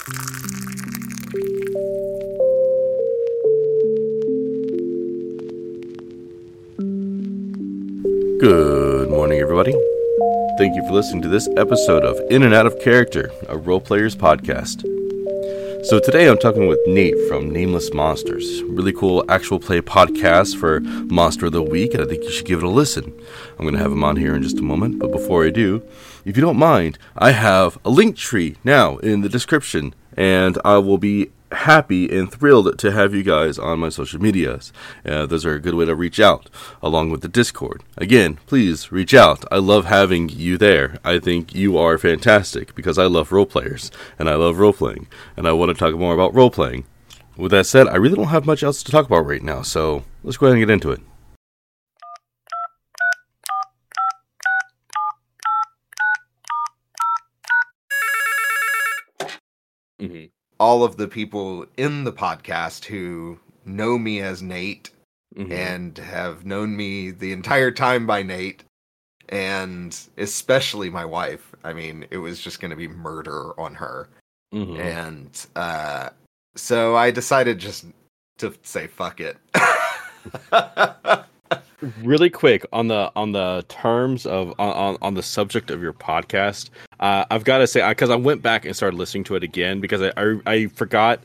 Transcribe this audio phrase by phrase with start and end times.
[0.00, 0.30] Good
[9.10, 9.72] morning, everybody.
[10.56, 13.82] Thank you for listening to this episode of In and Out of Character, a role
[13.82, 14.80] players podcast.
[15.84, 18.62] So, today I'm talking with Nate from Nameless Monsters.
[18.62, 22.46] Really cool actual play podcast for Monster of the Week, and I think you should
[22.46, 23.12] give it a listen.
[23.58, 25.82] I'm going to have him on here in just a moment, but before I do,
[26.24, 30.98] if you don't mind, I have a Linktree now in the description, and I will
[30.98, 34.72] be happy and thrilled to have you guys on my social medias.
[35.04, 36.48] Uh, those are a good way to reach out,
[36.82, 37.82] along with the Discord.
[37.96, 39.44] Again, please reach out.
[39.50, 40.98] I love having you there.
[41.04, 45.08] I think you are fantastic because I love role players and I love role playing,
[45.36, 46.84] and I want to talk more about role playing.
[47.36, 50.04] With that said, I really don't have much else to talk about right now, so
[50.22, 51.00] let's go ahead and get into it.
[60.60, 64.90] All of the people in the podcast who know me as Nate
[65.36, 65.50] Mhm.
[65.52, 68.62] and have known me the entire time by Nate,
[69.28, 71.54] and especially my wife.
[71.64, 74.08] I mean, it was just going to be murder on her.
[74.52, 74.78] Mhm.
[74.78, 76.10] And uh,
[76.56, 77.86] so I decided just
[78.38, 79.38] to say fuck it.
[82.02, 86.70] really quick on the on the terms of on on, the subject of your podcast.
[86.98, 89.80] Uh, i've got to say because I, went back and started listening to it again
[89.80, 91.20] because I, I i forgot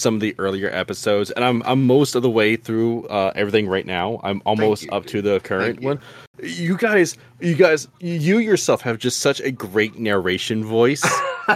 [0.00, 3.68] some of the earlier episodes and i'm i'm most of the way through uh, everything
[3.68, 4.20] right now.
[4.24, 5.12] I'm almost you, up dude.
[5.12, 6.00] to the current Thank one.
[6.42, 11.04] You guys you guys you yourself have just such a great narration voice.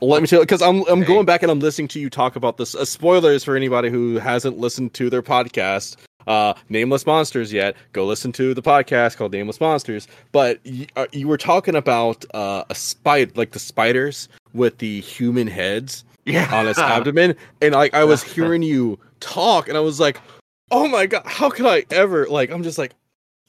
[0.00, 2.36] Let me tell you because i'm i'm going back and i'm listening to you talk
[2.36, 2.74] about this.
[2.74, 7.76] Uh, spoilers for anybody who hasn't listened to their podcast uh nameless monsters yet.
[7.92, 10.08] Go listen to the podcast called nameless monsters.
[10.32, 15.00] But you, uh, you were talking about uh a spider like the spiders with the
[15.00, 16.48] human heads yeah.
[16.52, 17.36] on its abdomen.
[17.62, 20.20] And like i was hearing you talk and i was like
[20.70, 22.92] oh my god how could i ever like i'm just like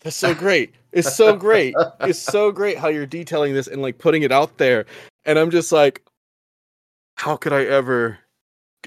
[0.02, 0.74] that's so great.
[0.92, 1.76] It's so great.
[2.02, 4.86] It's so great how you're detailing this and like putting it out there.
[5.26, 6.02] And i'm just like
[7.16, 8.20] how could i ever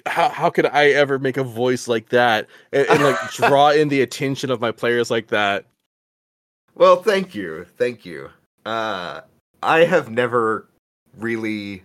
[0.07, 3.89] how, how could i ever make a voice like that and, and like draw in
[3.89, 5.65] the attention of my players like that
[6.75, 7.67] Well, thank you.
[7.77, 8.31] Thank you.
[8.65, 9.21] Uh
[9.63, 10.67] I have never
[11.19, 11.83] really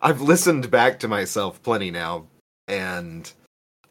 [0.00, 2.26] I've listened back to myself plenty now
[2.66, 3.30] and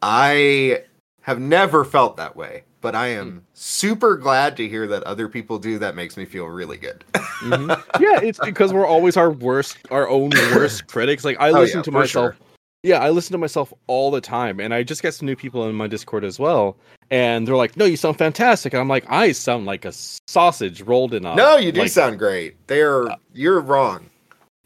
[0.02, 0.82] I
[1.22, 5.58] have never felt that way, but I am super glad to hear that other people
[5.58, 7.04] do that makes me feel really good.
[7.48, 11.78] yeah it's because we're always our worst our own worst critics like i Oh, listen
[11.78, 12.46] yeah, to myself sure.
[12.82, 15.68] Yeah i listen to myself all the time and i just get some new people
[15.68, 16.76] in my discord as well
[17.10, 19.92] and they're like no you sound fantastic and i'm like i sound like a
[20.26, 22.56] sausage rolled in a no, you do like- sound great.
[22.66, 24.08] They're you're wrong.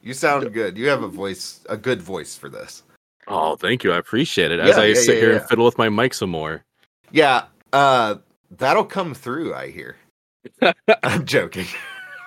[0.02, 0.78] You sound good.
[0.78, 2.82] You have a voice a good voice for this.
[3.26, 5.38] oh thank you i appreciate it as Yeah, i yeah, sit yeah, here yeah.
[5.40, 6.64] and fiddle with my mic some more
[7.10, 8.16] Yeah, uh
[8.52, 9.96] that'll come through, I hear.
[11.02, 11.66] I'm joking.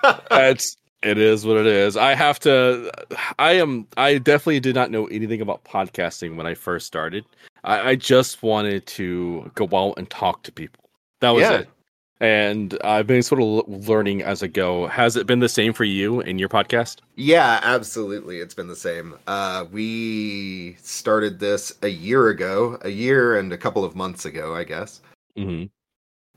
[0.30, 2.90] it's it is what it is i have to
[3.38, 7.24] i am i definitely did not know anything about podcasting when i first started
[7.64, 10.84] i, I just wanted to go out and talk to people
[11.20, 11.58] that was Yeah.
[11.60, 11.68] it
[12.22, 15.84] and i've been sort of learning as i go has it been the same for
[15.84, 18.38] you in your podcast Yeah, absolutely.
[18.38, 19.14] It's been the same.
[19.26, 24.54] Uh, we started this a year ago, a year and a couple of months ago,
[24.54, 25.00] I guess.
[25.36, 25.66] mm-hmm.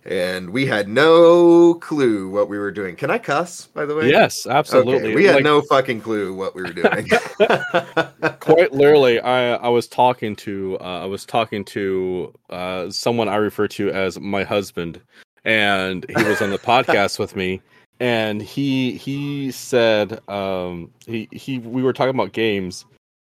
[0.05, 2.95] And we had no clue what we were doing.
[2.97, 4.09] Can I cuss, by the way?
[4.09, 7.07] yes absolutely Okay, we had Like, no fucking clue what we were doing.
[8.39, 13.35] quite literally i i was talking to uh, i was talking to uh someone i
[13.35, 14.99] refer to as my husband
[15.45, 17.61] and he was on the podcast with me
[17.99, 22.85] and he he said um he he we were talking about games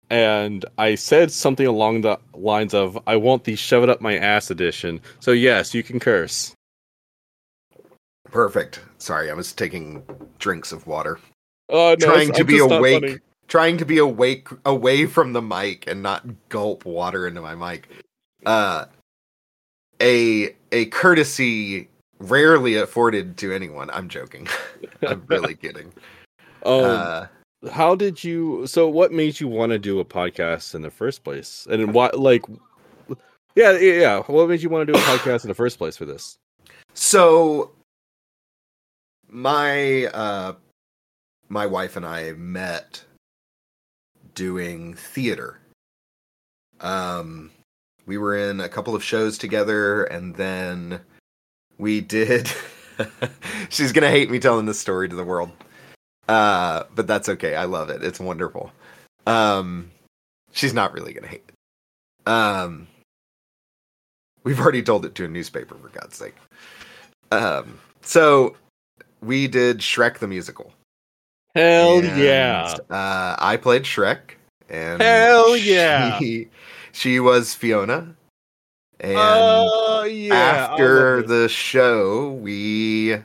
[0.10, 4.18] and i said something along the lines of i want the shove it up my
[4.18, 6.54] ass edition so yes you can curse
[8.32, 8.82] Perfect.
[8.98, 10.04] Sorry, I was taking
[10.40, 11.20] drinks of water.
[11.70, 15.88] oh no trying to I'm be awake trying to be awake away from the mic
[15.88, 17.88] and not gulp water into my mic.
[18.46, 18.86] Uh
[20.02, 21.88] a a courtesy
[22.20, 23.90] rarely afforded to anyone.
[23.92, 24.48] I'm joking.
[25.08, 25.94] I'm really kidding.
[26.66, 27.26] Um uh
[27.72, 31.24] how did you so what made you want to do a podcast in the first
[31.24, 31.66] place?
[31.70, 32.44] And what like
[33.56, 36.06] yeah yeah what made you want to do a podcast in the first place for
[36.06, 36.38] this?
[36.94, 37.72] So
[39.30, 40.54] my uh
[41.50, 43.04] my wife and i met
[44.36, 45.60] doing theater.
[46.82, 47.52] Um
[48.06, 51.02] we were in a couple of shows together and then
[51.78, 52.52] we did
[53.70, 55.52] she's gonna hate me telling this story to the world.
[56.28, 57.56] Uh but that's okay.
[57.56, 58.04] I love it.
[58.04, 58.72] It's wonderful.
[59.26, 59.92] Um
[60.52, 61.54] she's not really gonna hate it.
[62.28, 62.88] Um,
[64.44, 66.36] we've already told it to a newspaper for God's sake.
[67.32, 68.56] Um, so
[69.22, 70.74] we did Shrek the musical.
[71.56, 72.76] Hell And, yeah.
[72.90, 74.36] Uh, I played Shrek,
[74.70, 76.20] and Hell yeah.
[76.20, 76.48] she,
[76.92, 78.16] she was Fiona.
[79.00, 80.34] And Oh yeah.
[80.72, 83.18] After the show, we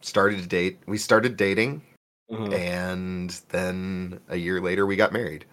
[0.00, 0.78] started to date.
[0.86, 1.82] We started dating,
[2.30, 2.46] Uh-huh.
[2.52, 5.44] and then a year later, we got married.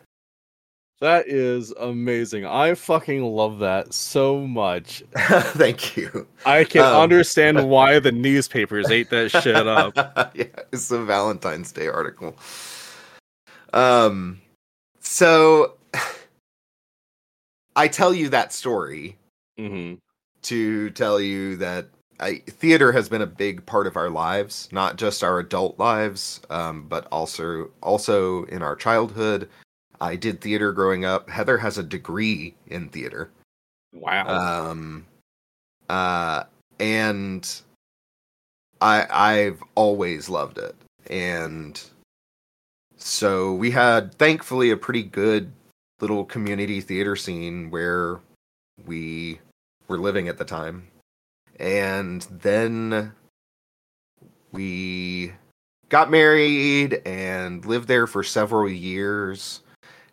[1.00, 2.46] That is amazing.
[2.46, 5.04] I fucking love that so much.
[5.18, 6.28] Thank you.
[6.44, 9.96] I can Um, understand why the newspapers ate that shit up.
[10.36, 12.36] yeah, it's a Valentine's Day article.
[13.74, 14.42] Um,
[15.00, 15.74] so
[17.76, 19.18] I tell you that story
[19.58, 19.96] hmm
[20.44, 21.88] to tell you that
[22.20, 26.42] I, theater has been a big part of our lives, not just our adult lives,
[26.50, 29.48] um, but also also in our childhood.
[30.00, 31.30] I did theater growing up.
[31.30, 33.30] Heather has a degree in theater.
[33.94, 34.70] Wow.
[34.70, 35.06] Um,
[35.90, 36.44] uh,
[36.80, 37.62] and
[38.82, 40.76] I I've always loved it,
[41.10, 41.82] and
[42.98, 45.52] so we had thankfully a pretty good
[46.00, 48.20] little community theater scene where
[48.86, 49.40] we
[49.88, 50.88] were living at the time,
[51.60, 53.14] and then
[54.52, 55.34] we
[55.90, 59.62] got married and lived there for several years,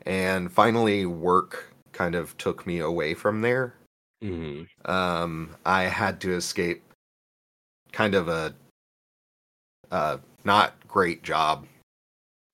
[0.06, 3.74] and finally work kind of took me away from there.
[4.22, 6.82] Hmm um, I had to escape
[7.92, 8.54] kind of a
[9.90, 11.66] uh, not great job,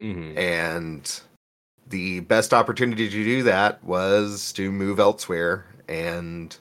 [0.01, 1.21] hmm and
[1.89, 6.57] the best opportunity to do that was to move elsewhere and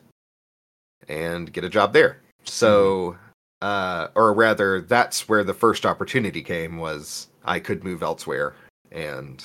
[1.07, 2.21] and get a job there.
[2.45, 3.17] So,
[3.61, 8.55] uh, or rather, that's where the first opportunity came was I could move elsewhere
[8.91, 9.43] and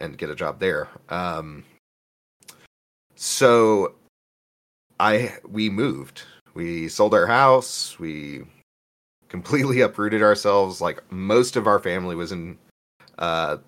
[0.00, 0.88] and get a job there.
[1.08, 1.64] Um,
[3.14, 3.94] so
[4.98, 6.22] I we moved.
[6.54, 7.98] We sold our house.
[7.98, 8.42] We
[9.28, 10.80] completely uprooted ourselves.
[10.80, 12.58] Like most of our family was in
[13.18, 13.58] uh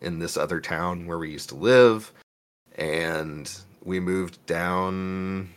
[0.00, 2.12] in this other town where we used to live
[2.76, 3.54] and
[3.84, 5.48] we moved down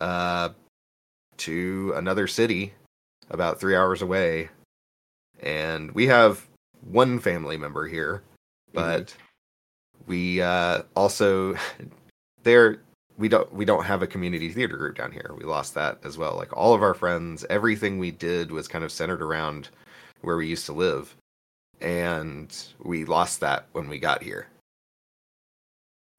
[0.00, 0.50] uh
[1.38, 2.72] to another city
[3.30, 4.50] about 3 hours away.
[5.42, 6.46] And we have
[6.82, 8.22] one family member here,
[8.72, 9.14] but
[10.06, 11.56] we uh also
[12.42, 12.80] there
[13.16, 15.32] we don't we don't have a community theater group down here.
[15.36, 16.36] We lost that as well.
[16.36, 19.68] Like all of our friends, everything we did was kind of centered around
[20.22, 21.14] where we used to live.
[21.80, 24.48] And we lost that when we got here.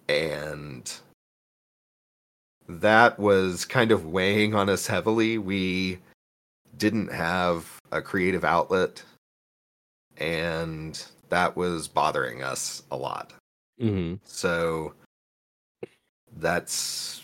[0.08, 0.92] And
[2.68, 5.38] that was kind of weighing on us heavily.
[5.38, 6.00] We
[6.78, 9.04] didn't have a creative outlet
[10.18, 13.34] and that was bothering us a lot.
[13.80, 14.94] Hmm So
[16.38, 17.22] that's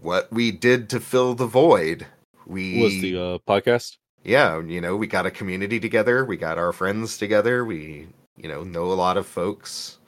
[0.00, 2.06] what we did to fill the void.
[2.46, 3.96] We Was the uh, podcast?
[4.24, 8.48] yeah, you know, we got a community together, we got our friends together, we, you
[8.48, 9.98] know, know a lot of folks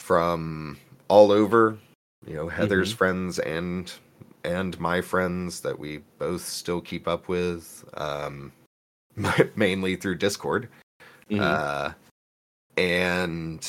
[0.00, 0.78] from
[1.08, 1.78] all over,
[2.26, 3.92] you know, Heather's friends and
[4.44, 8.52] and my friends that we both still keep up with um
[9.56, 10.68] mainly through Discord.
[11.30, 11.40] Mhm.
[11.40, 11.92] Uh,
[12.76, 13.66] and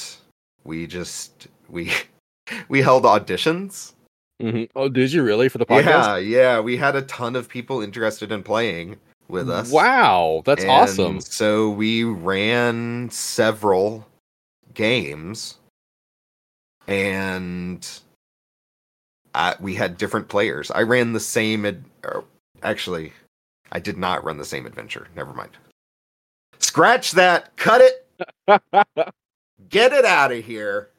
[0.65, 1.91] we just we
[2.69, 3.93] we held auditions.
[4.41, 4.69] Mhm.
[4.75, 5.85] Oh, did you really for the podcast?
[5.85, 8.97] Yeah, yeah, we had a ton of people interested in playing
[9.29, 9.71] with us.
[9.71, 11.21] Wow, that's And awesome.
[11.21, 14.05] So we ran several
[14.73, 15.57] games,
[16.87, 17.87] and
[19.33, 20.69] I, we had different players.
[20.69, 21.65] I ran the same.
[21.65, 22.25] Ad, or
[22.61, 23.13] actually,
[23.71, 25.07] I did not run the same adventure.
[25.15, 25.51] Never mind.
[26.59, 27.55] Scratch that.
[27.55, 28.07] Cut it.
[29.69, 30.89] Get it out of here.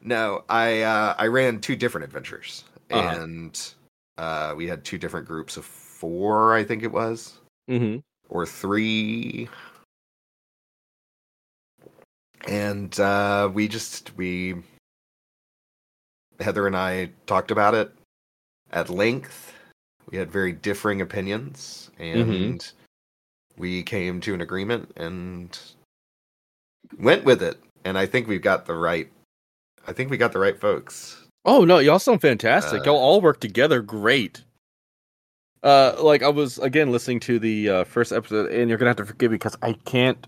[0.00, 3.14] No, I uh, I ran two different adventures, Uh-huh.
[3.16, 3.74] and
[4.18, 6.54] uh, we had two different groups of four.
[6.54, 7.38] I think it was
[7.68, 7.98] hmm
[8.28, 9.48] or three.
[12.48, 14.56] And uh, we just we
[16.40, 17.92] Heather and I talked about it
[18.72, 19.54] at length.
[20.10, 22.72] We had very differing opinions, and
[23.56, 25.56] we came to an agreement and
[26.98, 27.58] went with it.
[27.84, 29.10] And I think we've got the right.
[29.86, 31.18] I think we got the right folks.
[31.44, 32.82] Oh no, y'all sound fantastic.
[32.82, 34.42] Uh, y'all all work together great.
[35.62, 38.96] Uh, like I was again listening to the uh, first episode, and you're gonna have
[38.98, 40.24] to forgive me because I can't.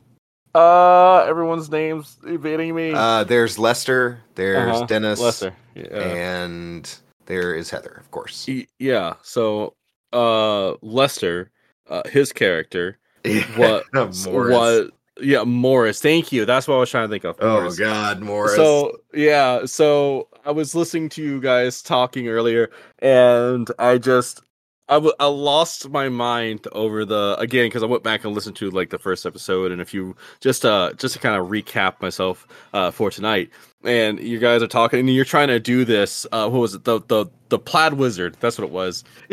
[0.54, 2.92] Uh, everyone's names evading me.
[2.94, 4.20] Uh, there's Lester.
[4.36, 5.18] There's Uh-huh, Dennis.
[5.20, 5.52] Lester.
[5.74, 5.82] Yeah.
[5.98, 6.96] And
[7.26, 8.48] there is Heather, of course.
[8.78, 9.14] Yeah.
[9.22, 9.74] So,
[10.12, 11.50] uh, Lester,
[11.90, 12.98] uh, his character,
[13.56, 14.90] what was
[15.20, 16.00] Yeah, Morris.
[16.00, 16.44] Thank you.
[16.44, 17.36] That's what I was trying to think of.
[17.40, 18.56] Oh God, Morris.
[18.56, 24.42] So yeah, so I was listening to you guys talking earlier, and I just
[24.88, 28.56] I, w- I lost my mind over the again because I went back and listened
[28.56, 32.02] to like the first episode and a few just uh just to kind of recap
[32.02, 33.50] myself uh for tonight.
[33.84, 36.26] And you guys are talking and you're trying to do this.
[36.32, 36.84] Uh, what was it?
[36.84, 38.36] The the the plaid wizard.
[38.40, 39.04] That's what it was.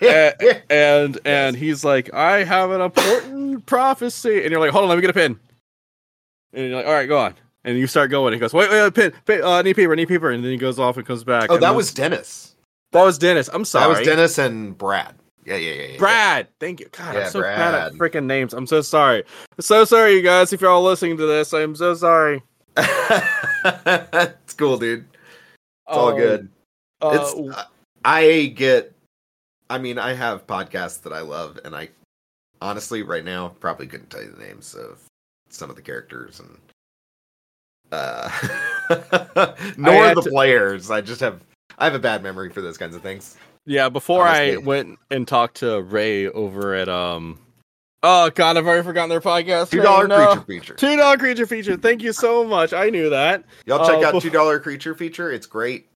[0.00, 4.88] and and, and he's like, I have an important prophecy, and you're like, hold on,
[4.88, 5.38] let me get a pen.
[6.52, 7.34] And you're like, all right, go on.
[7.64, 8.32] And you start going.
[8.32, 10.56] He goes, wait, wait, wait pen, pen uh, need paper, need paper, and then he
[10.56, 11.50] goes off and comes back.
[11.50, 12.54] oh, that was Dennis.
[12.92, 13.48] that was Dennis.
[13.52, 15.14] I'm sorry, That was Dennis and Brad.
[15.44, 15.98] Yeah, yeah, yeah, yeah.
[15.98, 16.48] Brad.
[16.58, 16.88] Thank you.
[16.90, 18.52] God, Yeah, I'm so bad at freaking names.
[18.52, 19.22] I'm so sorry.
[19.60, 20.52] So sorry, you guys.
[20.52, 22.42] If you're all listening to this, I'm so sorry.
[22.76, 25.00] It's cool, dude.
[25.88, 26.48] It's all Um, good.
[27.00, 27.18] uh,
[27.48, 27.58] it's
[28.04, 28.92] I get.
[29.68, 31.88] I mean, I have podcasts that I love, and I
[32.62, 34.98] honestly, right now, probably couldn't tell you the names of
[35.50, 36.58] some of the characters and
[37.92, 38.28] uh
[39.76, 40.90] nor the to- players.
[40.90, 41.40] I just have
[41.78, 43.36] I have a bad memory for those kinds of things.
[43.64, 47.38] Yeah, before I went and talked to Ray over at um
[48.08, 49.70] Oh god, I've already forgotten their podcast.
[49.70, 50.26] Two dollar No.
[50.28, 50.74] creature feature.
[50.74, 51.76] Two dollar creature feature.
[51.76, 52.72] Thank you so much.
[52.72, 53.42] I knew that.
[53.66, 55.32] Y'all check Uh, out two dollar creature feature.
[55.32, 55.88] It's great.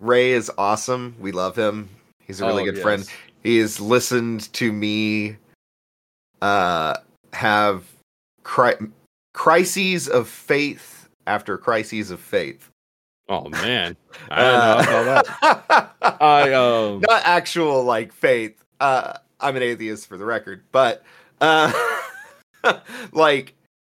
[0.00, 1.14] Ray is awesome.
[1.20, 1.88] We love him.
[2.26, 2.82] He's a really Oh, good yes.
[2.82, 3.04] friend.
[3.44, 5.36] He has listened to me
[6.40, 6.96] uh
[7.32, 7.84] have
[8.42, 8.74] cri-
[9.34, 12.70] crises of faith after crises of faith.
[13.28, 13.96] Oh man,
[14.30, 14.40] I
[14.80, 15.94] didn't know about that.
[16.00, 16.16] that.
[16.20, 18.60] I um Not actual like faith.
[18.80, 21.04] Uh I'm an atheist for the record, but
[21.42, 21.72] uh
[23.12, 23.54] like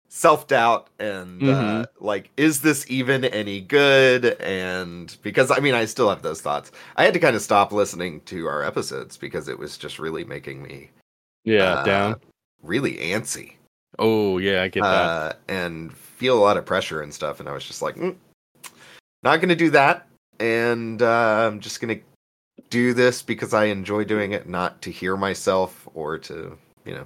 [0.09, 1.87] self-doubt and uh, Mhm.
[1.99, 6.71] like is this even any good and because I mean I still have those thoughts.
[6.95, 10.23] I had to kind of stop listening to our episodes because it was just really
[10.23, 10.89] making me
[11.43, 12.15] yeah uh, down.
[12.63, 13.53] really antsy
[13.99, 14.89] Oh yeah, I get that.
[14.91, 17.39] uh, and feel a lot of pressure and stuff.
[17.39, 18.15] And I was just like, mm,
[19.23, 20.05] not going to do that.
[20.41, 22.03] And uh, I'm just going to
[22.69, 27.05] do this because I enjoy doing it, not to hear myself or to, you know,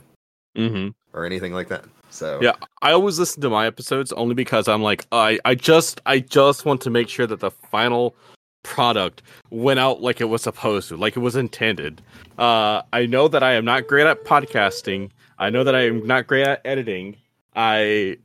[0.56, 1.86] hmm or anything like that.
[2.12, 6.02] So, Yeah, I always listen to my episodes only because I'm like, I, I just,
[6.06, 8.16] I just want to make sure that the final
[8.64, 12.02] product went out like it was supposed to, like it was intended.
[12.38, 15.10] Uh, I know that I am not great at podcasting.
[15.38, 17.16] I know that I am not great at editing.
[17.56, 18.18] I,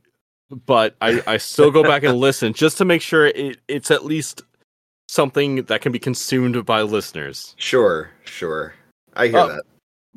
[0.65, 4.03] but I, I still go back and listen just to make sure it, it's at
[4.05, 4.41] least
[5.07, 7.53] something that can be consumed by listeners.
[7.57, 8.73] sure, sure.
[9.15, 9.63] I hear Oh, that.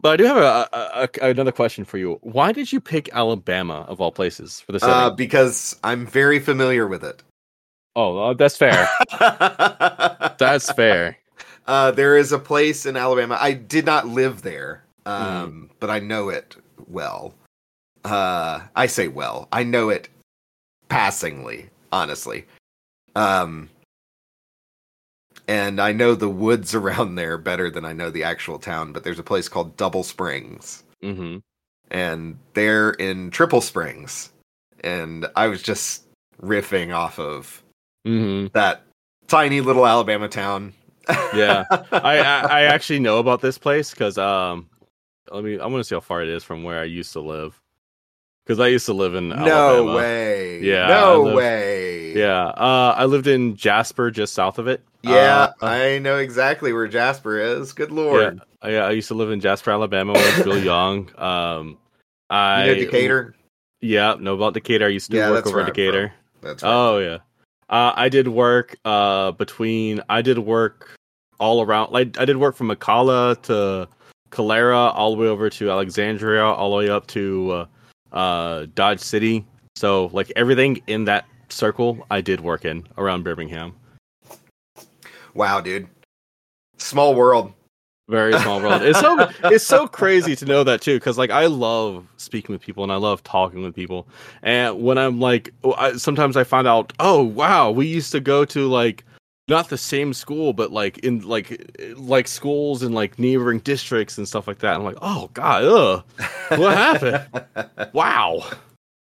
[0.00, 2.18] But I do have a, a, a another question for you.
[2.22, 4.94] Why did you pick Alabama of all places for the setting?
[4.94, 7.22] Uh, because I'm very familiar with it.
[7.96, 8.88] oh, that's fair.
[10.38, 11.18] That's fair.
[11.66, 13.36] Uh, there is a place in Alabama.
[13.40, 15.66] I did not live there, um, Mm-hmm.
[15.80, 17.34] but I know it well.
[18.04, 19.48] Uh, I say well.
[19.52, 20.08] I know it
[20.88, 22.46] passingly, honestly.
[23.16, 23.68] Um,
[25.48, 28.92] and I know the woods around there better than I know the actual town.
[28.92, 31.38] But there's a place called Double Springs, hmm
[31.90, 34.30] and they're in Triple Springs.
[34.84, 36.04] And I was just
[36.40, 37.62] riffing off of
[38.04, 38.82] hmm that
[39.26, 40.74] tiny little Alabama town.
[41.34, 41.64] Yeah.
[41.70, 44.68] I, I I actually know about this place because um,
[45.32, 45.58] let me.
[45.58, 47.58] I want to see how far it is from where I used to live.
[48.44, 49.96] Because I used to live in No Alabama.
[49.96, 50.60] way.
[50.62, 52.12] Yeah, No live- way.
[52.14, 52.46] Yeah.
[52.48, 54.82] Uh, I lived in Jasper, just south of it.
[55.02, 57.72] Yeah, Uh, I know exactly where Jasper is.
[57.72, 58.40] Good lord.
[58.62, 61.10] I, I used to live in Jasper, Alabama when I was really young.
[61.18, 61.78] Um,
[62.30, 63.34] I You know Decatur?
[63.80, 64.86] Yeah, know about Decatur.
[64.86, 66.12] I used to Yeah, work over Decatur.
[66.40, 66.70] That's right.
[66.70, 67.18] Oh yeah.
[67.70, 70.96] Uh, I did work uh between I did work
[71.38, 73.88] all around like I did work from McCalla to
[74.30, 77.66] Calera all the way over to Alexandria all the way up to
[78.12, 79.46] uh, uh Dodge City.
[79.76, 83.74] So like everything in that circle I did work in around Birmingham.
[85.38, 85.86] Wow, dude.
[86.78, 87.52] Small world.
[88.08, 88.82] Very small world.
[88.82, 92.60] It's so it's so crazy to know that too, because like I love speaking with
[92.60, 94.08] people and I love talking with people.
[94.42, 98.44] And when I'm like, I, sometimes I find out, oh wow, we used to go
[98.46, 99.04] to like
[99.46, 104.26] not the same school, but like in like like schools in like neighboring districts and
[104.26, 104.74] stuff like that.
[104.74, 106.04] I'm like, oh god, ugh,
[106.58, 107.92] what happened?
[107.92, 108.44] wow,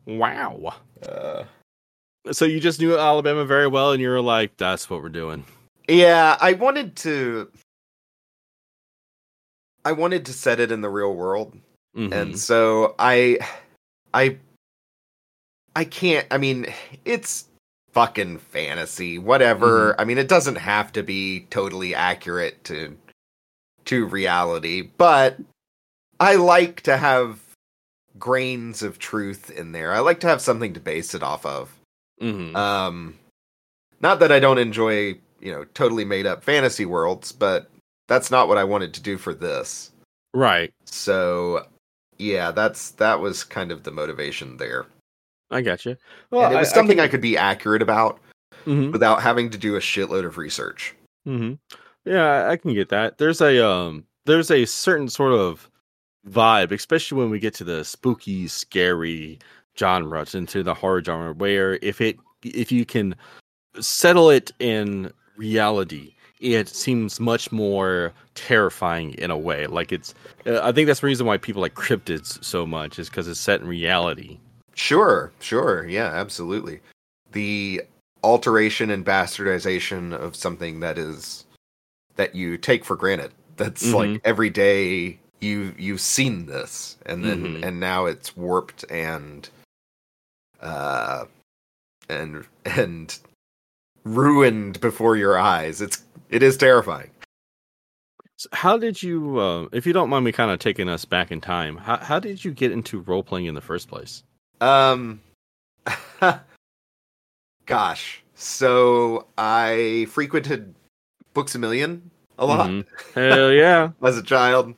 [0.06, 0.74] wow.
[1.04, 1.44] Uh,
[2.30, 5.44] So you just knew Alabama very well, and you were like, that's what we're doing.
[5.88, 7.50] Yeah, I wanted to.
[9.84, 11.58] I wanted to set it in the real world,
[11.96, 12.12] Mhm.
[12.12, 13.38] and so I,
[14.14, 14.38] I,
[15.74, 16.26] I can't.
[16.30, 16.72] I mean,
[17.04, 17.48] it's
[17.92, 20.00] fucking fantasy, whatever.
[20.00, 22.96] I mean, it doesn't have to be totally accurate to
[23.86, 25.36] to reality, but
[26.20, 27.40] I like to have
[28.18, 29.92] grains of truth in there.
[29.92, 31.74] I like to have something to base it off of.
[32.20, 33.18] hmm Um,
[34.00, 37.70] not that I don't enjoy, you know, totally made up fantasy worlds, but
[38.08, 39.90] that's not what I wanted to do for this.
[40.32, 40.72] right.
[40.84, 41.66] So,
[42.18, 44.86] yeah, that's that was kind of the motivation there.
[45.50, 45.96] I got you.
[46.32, 48.20] and it was something I, could be accurate about
[48.64, 50.94] hmm without having to do a shitload of research.
[51.24, 51.54] hmm
[52.04, 53.18] Yeah, I can get that.
[53.18, 55.68] There's a um, there's a certain sort of
[56.28, 59.38] vibe, especially when we get to the spooky, scary
[59.78, 63.14] genre, into the horror genre, where if it if you can
[63.80, 69.66] settle it in reality, it seems much more terrifying in a way.
[69.66, 70.14] Like it's,
[70.46, 73.40] uh, I think that's the reason why people like cryptids so much is because it's
[73.40, 74.38] set in reality.
[74.74, 76.80] Sure, sure, yeah, absolutely.
[77.32, 77.82] The
[78.22, 81.44] alteration and bastardization of something that is
[82.16, 83.32] that you take for granted.
[83.56, 83.94] That's Mhm.
[83.94, 87.64] like every day you you've seen this and then Mhm.
[87.64, 89.48] and now it's warped and
[90.60, 91.24] uh
[92.08, 93.18] and and
[94.04, 95.80] ruined before your eyes.
[95.80, 97.10] It's it is terrifying.
[98.36, 101.30] So how did you, uh, if you don't mind me kind of taking us back
[101.30, 104.22] in time, how how did you get into role playing in the first place?
[104.60, 105.20] Um
[107.66, 108.22] gosh.
[108.34, 110.74] So I frequented
[111.34, 112.86] Books a Million a lot Mhm.
[113.14, 113.90] Hell yeah.
[114.02, 114.74] as a child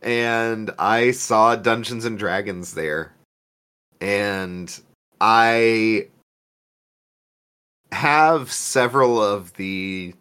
[0.00, 3.12] and I saw Dungeons and Dragons there.
[4.00, 4.80] And
[5.20, 6.08] I
[7.92, 10.14] have several of the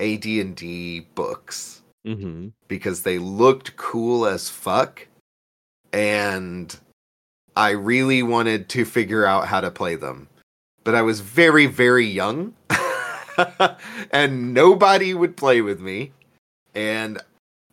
[0.00, 5.06] AD&D books hmm because they looked cool as fuck
[5.92, 6.78] and
[7.56, 10.28] I really wanted to figure out how to play them.
[10.84, 12.54] But I was very very young
[14.10, 16.12] and nobody would play with me
[16.74, 17.20] and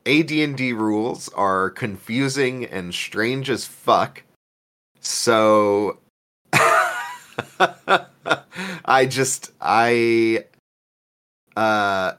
[0.05, 4.23] AD&D rules are confusing and strange as fuck.
[4.99, 5.99] So
[8.85, 10.45] I just I
[11.55, 12.13] uh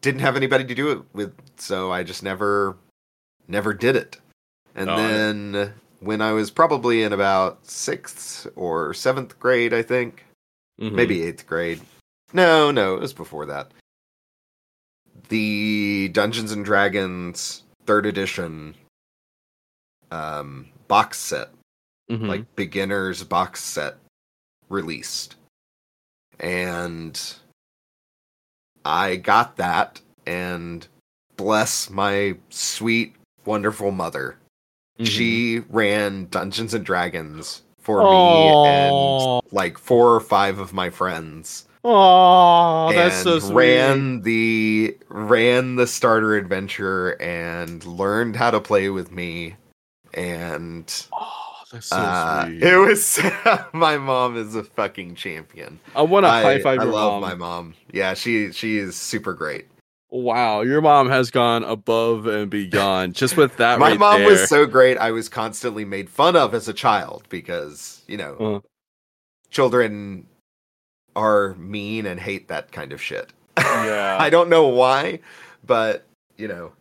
[0.00, 2.76] didn't have anybody to do it with, so I just never
[3.48, 4.20] never did it.
[4.74, 5.08] And Oh, yeah.
[5.08, 10.24] then when I was probably in about 6th or 7th grade, I think,
[10.80, 10.92] Mhm.
[10.92, 11.80] maybe 8th grade.
[12.32, 13.70] No, no, it was before that.
[15.28, 18.74] The Dungeons and Dragons 3rd edition
[20.12, 21.48] um box set
[22.10, 22.28] Mhm.
[22.28, 23.96] like beginners box set
[24.68, 25.36] released
[26.40, 27.34] and
[28.84, 30.86] i got that and
[31.36, 34.36] bless my sweet wonderful mother
[34.98, 35.06] Mhm.
[35.06, 38.10] she ran dungeons and dragons for Aw.
[38.10, 43.54] me and like four or five of my friends Oh, that's so sweet.
[43.54, 49.54] ran the ran the starter adventure and learned how to play with me
[50.12, 50.92] and
[51.72, 52.62] that's so uh, sweet.
[52.62, 53.18] it was
[53.72, 55.80] my mom is a fucking champion.
[55.94, 57.22] I want to high five I love mom.
[57.22, 57.74] my mom.
[57.92, 59.66] Yeah, she she is super great.
[60.10, 63.78] Wow, your mom has gone above and beyond just with that.
[63.80, 64.30] my right mom there.
[64.30, 64.96] was so great.
[64.98, 68.68] I was constantly made fun of as a child because you know Uh.
[69.50, 70.26] children
[71.16, 73.32] are mean and hate that kind of shit.
[73.58, 74.16] Yeah.
[74.20, 75.20] I don't know why,
[75.66, 76.72] but you know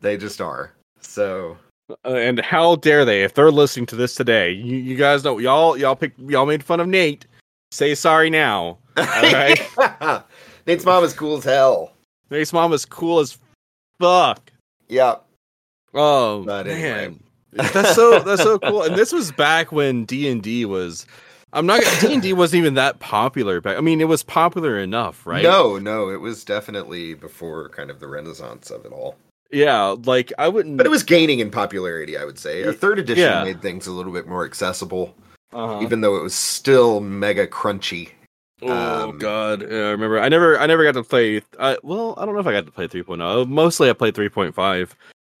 [0.00, 0.72] they just are.
[1.00, 1.58] So
[1.90, 3.22] Uh, and how dare they?
[3.22, 6.62] If they're listening to this today, you, you guys know y'all y'all pick y'all made
[6.62, 7.26] fun of Nate.
[7.70, 8.78] Say sorry now.
[8.96, 9.60] right.
[10.66, 11.92] Nate's mom is cool as hell.
[12.30, 13.38] Nate's mom is cool as
[14.00, 14.52] fuck.
[14.88, 15.24] Yep.
[15.94, 17.08] Oh But anyway.
[17.08, 17.20] man,
[17.52, 18.82] that's so that's so cool.
[18.82, 21.06] And this was back when D and D was.
[21.54, 23.78] I'm not D and D wasn't even that popular back.
[23.78, 25.42] I mean, it was popular enough, right?
[25.42, 29.16] No, no, it was definitely before kind of the renaissance of it all.
[29.50, 30.76] Yeah, like I wouldn't.
[30.76, 32.62] But it was gaining in popularity, I would say.
[32.62, 33.44] A third edition Yeah.
[33.44, 35.14] made things a little bit more accessible,
[35.52, 38.10] uh even though it was still mega crunchy.
[38.60, 40.18] Oh Um, god, yeah, I remember.
[40.20, 41.42] I never, I never got to play.
[41.58, 43.46] Uh, well, I don't know if I got to play 3.0.
[43.48, 44.90] Mostly, I played 3.5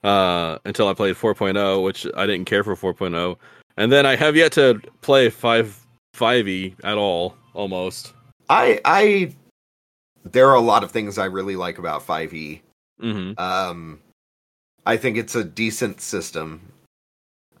[0.04, 3.36] uh, until I played 4.0, which I didn't care for 4.0,
[3.76, 5.84] and then I have yet to play 5
[6.16, 7.34] 5e at all.
[7.54, 8.12] Almost.
[8.48, 9.34] I I
[10.24, 12.60] there are a lot of things I really like about 5e.
[13.00, 14.00] Hmm Um
[14.86, 16.60] I think it's a decent system.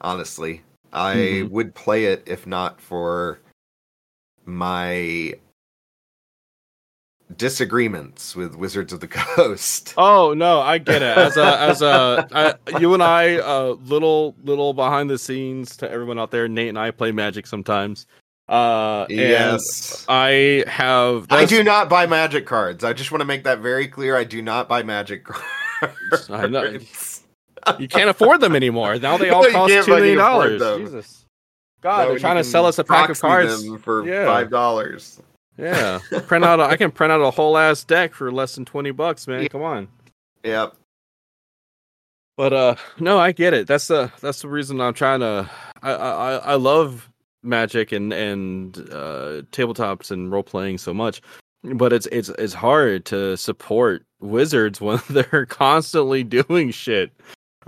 [0.00, 1.50] Honestly, I Mhm.
[1.50, 3.40] would play it if not for
[4.46, 5.34] my
[7.36, 9.92] disagreements with Wizards of the Coast.
[9.98, 11.18] Oh no, I get it.
[11.18, 15.90] As a, as a, I, you and I, uh, little, little behind the scenes to
[15.90, 16.48] everyone out there.
[16.48, 18.06] Nate and I play Magic sometimes.
[18.48, 20.06] Uh, yes.
[20.08, 21.26] I have.
[21.30, 22.82] I do not buy magic cards.
[22.82, 24.16] I just want to make that very clear.
[24.16, 26.30] I do not buy magic cards.
[26.30, 26.78] I know.
[27.78, 28.98] You can't afford them anymore.
[28.98, 30.62] Now they all cost two million dollars.
[30.80, 31.26] Jesus.
[31.82, 33.66] God, No, they're trying to sell us a pack of cards.
[33.82, 34.24] for Yeah.
[34.24, 35.20] five dollars.
[35.58, 36.60] Yeah, print out.
[36.60, 39.42] A, I can print out a whole ass deck for less than twenty bucks, man.
[39.42, 39.48] Yeah.
[39.48, 39.88] Come on.
[40.44, 40.76] Yep.
[42.38, 43.66] But uh, no, I get it.
[43.66, 45.50] That's the that's the reason I'm trying to.
[45.82, 47.07] I I I love
[47.42, 51.22] Magic and and uh, tabletops and role playing so much,
[51.62, 57.12] but it's it's it's hard to support Wizards when they're constantly doing shit.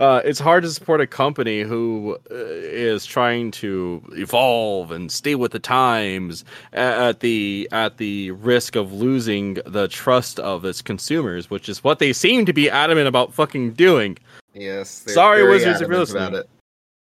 [0.01, 5.35] Uh, it's hard to support a company who uh, is trying to evolve and stay
[5.35, 11.51] with the times at the at the risk of losing the trust of its consumers,
[11.51, 14.17] which is what they seem to be adamant about fucking doing.
[14.55, 15.05] Yes.
[15.07, 16.60] Sorry, Wizards, if you're adamant about listening.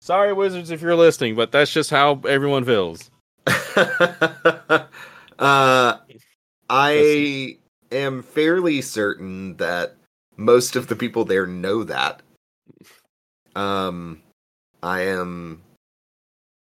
[0.07, 3.11] Sorry, Wizards, if you're listening, but that's just how everyone feels.
[3.77, 4.87] uh,
[6.71, 7.57] I
[7.91, 9.97] am fairly certain that
[10.37, 12.23] most of the people there know that.
[13.57, 14.23] Um,
[14.81, 15.63] I am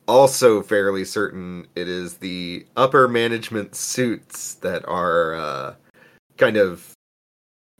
[0.07, 5.75] also fairly certain it is the upper management suits that are uh,
[6.37, 6.93] kind of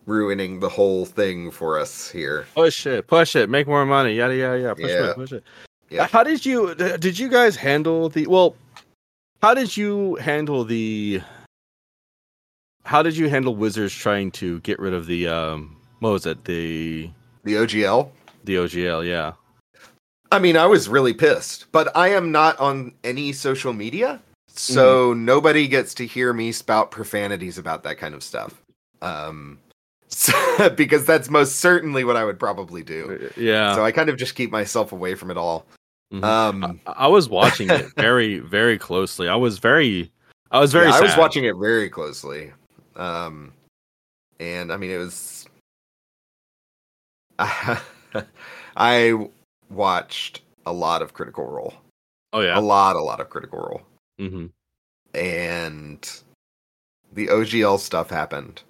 [0.07, 2.47] ruining the whole thing for us here.
[2.55, 4.75] Push it, push it, make more money, yada yada yada.
[4.75, 5.11] Push Yeah.
[5.11, 5.45] it, push it.
[5.91, 6.07] Yeah.
[6.07, 6.75] How did you?
[6.75, 8.27] Did you guys handle the?
[8.27, 8.55] Well,
[9.43, 11.21] how did you handle the?
[12.85, 15.29] How did you handle Wizards trying to get rid of the?
[15.29, 16.45] Um, what was it?
[16.45, 17.11] The
[17.45, 18.11] The OGL.
[18.45, 19.33] the OGL, yeah.
[20.33, 25.13] I mean, I was really pissed, but I am not on any social media, so
[25.13, 28.63] nobody gets to hear me spout profanities about that kind of stuff.
[29.03, 29.59] Um,
[30.11, 33.31] so- because that's most certainly what I would probably do.
[33.37, 33.75] Yeah.
[33.75, 35.67] So I kind of just keep myself away from it all.
[36.13, 36.25] Mhm.
[36.25, 39.29] Um, I, I was watching it very, very closely.
[39.29, 40.11] I was very,
[40.51, 40.89] I was very.
[40.89, 42.53] yeah, I was watching it very closely.
[42.97, 43.53] Um,
[44.41, 45.47] and I mean, it was.
[48.77, 49.29] I
[49.71, 51.75] watched a lot of Critical Role.
[52.33, 52.59] Oh yeah.
[52.59, 53.83] A lot, a lot of Critical Role.
[54.21, 54.47] Mm-hmm.
[55.15, 56.21] and
[57.15, 58.63] the OGL stuff happened.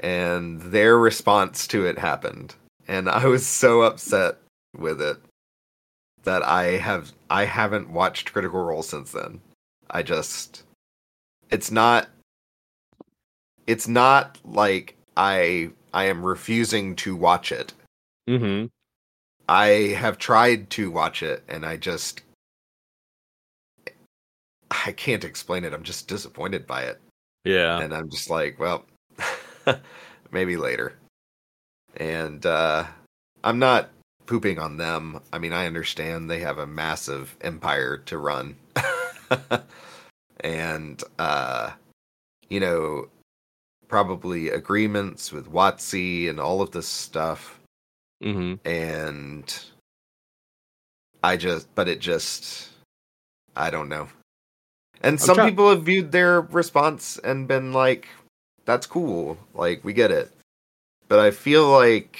[0.00, 2.54] And their response to it happened.
[2.88, 4.38] And I was so upset
[4.76, 5.18] with it
[6.24, 9.40] that I have I haven't watched Critical Role since then.
[9.90, 10.64] I just
[11.50, 12.08] it's not
[13.66, 17.72] it's not like I I am refusing to watch it.
[18.28, 18.66] hmm
[19.48, 19.66] I
[19.98, 22.22] have tried to watch it and I just
[24.86, 25.74] I can't explain it.
[25.74, 27.00] I'm just disappointed by it.
[27.44, 27.80] Yeah.
[27.80, 28.86] And I'm just like, well,
[30.32, 30.94] maybe later.
[31.96, 32.84] And uh
[33.44, 33.90] I'm not
[34.26, 35.20] pooping on them.
[35.32, 38.56] I mean, I understand they have a massive empire to run.
[40.40, 41.72] and uh
[42.48, 43.08] you know,
[43.88, 47.58] probably agreements with WotC and all of this stuff
[48.22, 49.64] hmm and
[51.22, 52.68] I just, but it just,
[53.54, 54.08] I don't know.
[55.02, 58.08] And some try- people have viewed their response and been like,
[58.64, 60.30] "That's cool, like we get it."
[61.08, 62.18] But I feel like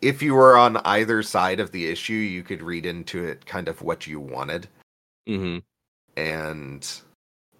[0.00, 3.68] if you were on either side of the issue, you could read into it kind
[3.68, 4.68] of what you wanted,
[5.26, 5.58] hmm
[6.16, 6.88] and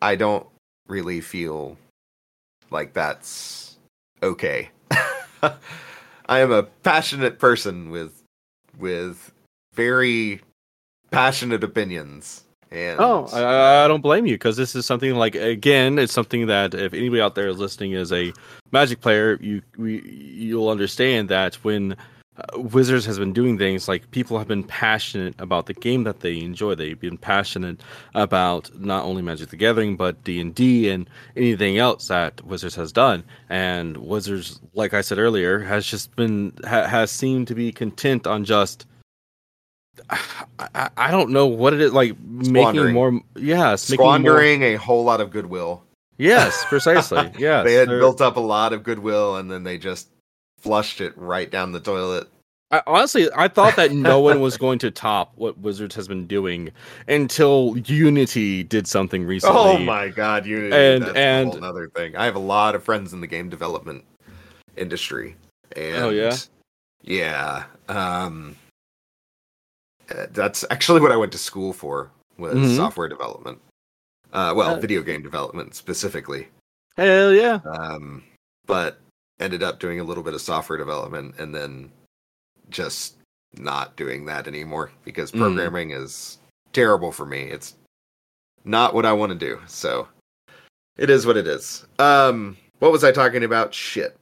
[0.03, 0.47] I don't
[0.89, 1.77] really feel
[2.71, 3.79] like that's
[4.23, 4.71] okay.
[5.43, 8.23] I am a passionate person with
[8.79, 9.33] with
[9.75, 10.41] very
[11.11, 12.46] passionate opinions.
[12.77, 16.47] And Oh, I, I don't blame you because this is something like again, it's something
[16.47, 18.33] that if anybody out there is listening is a
[18.73, 21.97] Magic player, you we, you'll understand that when
[22.37, 26.21] uh, Wizards has been doing things like people have been passionate about the game that
[26.21, 26.75] they enjoy.
[26.75, 27.81] They've been passionate
[28.15, 32.75] about not only Magic the Gathering but D and D and anything else that Wizards
[32.75, 33.25] has done.
[33.49, 38.27] And Wizards, like I said earlier, has just been ha, has seemed to be content
[38.27, 38.87] on just.
[40.11, 44.75] I, I- don't know what it is like making more yes making more- squandering a
[44.77, 45.83] whole lot of goodwill.
[46.19, 50.09] yes precisely yes they had built up a lot of goodwill and then they just
[50.59, 52.29] flushed it right down the toilet.
[52.73, 56.27] I, honestly, I thought that no one was going to top what Wizards has been
[56.27, 56.71] doing
[57.07, 59.57] until Unity did something recently.
[59.57, 60.75] Oh my god, Unity!
[60.75, 62.17] And- that's and- a whole other thing.
[62.17, 64.03] I have a lot of friends in the game development
[64.77, 65.37] industry,
[65.77, 66.37] and Oh, yeah?
[67.03, 67.65] yeah.
[67.89, 68.57] Um,
[70.11, 72.77] uh, that's actually what I went to school for was Mhm.
[72.77, 73.61] software development.
[74.33, 76.49] Uh, well, Uh, video game development specifically.
[76.97, 77.61] Hell yeah!
[77.65, 78.23] Um,
[78.67, 78.99] but
[79.41, 81.91] ended up doing a little bit of software development and then
[82.71, 83.17] just
[83.55, 85.39] not doing that anymore because Mm.
[85.39, 86.39] programming is
[86.73, 87.43] terrible for me.
[87.51, 87.75] It's
[88.65, 89.61] not what I want to do.
[89.67, 90.09] So
[90.97, 91.85] it is what it is.
[91.99, 93.73] Um, what was I talking about?
[93.75, 94.17] Shit.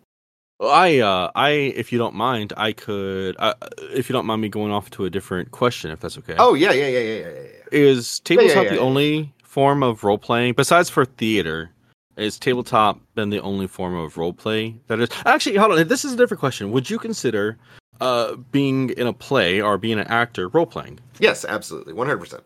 [0.60, 3.54] I, uh, I, if you don't mind, I could, uh,
[3.92, 6.36] if you don't mind me going off to a different question, if that's okay.
[6.38, 7.48] Oh yeah, yeah, yeah, yeah, yeah, yeah.
[7.72, 8.80] is tabletop yeah, the yeah.
[8.80, 11.70] only form of role playing besides for theater?
[12.16, 15.08] Is tabletop been the only form of role play that is?
[15.26, 15.88] Actually, hold on.
[15.88, 16.70] This is a different question.
[16.70, 17.58] Would you consider
[18.00, 21.00] uh, being in a play or being an actor role playing?
[21.18, 22.44] Yes, absolutely, one hundred percent.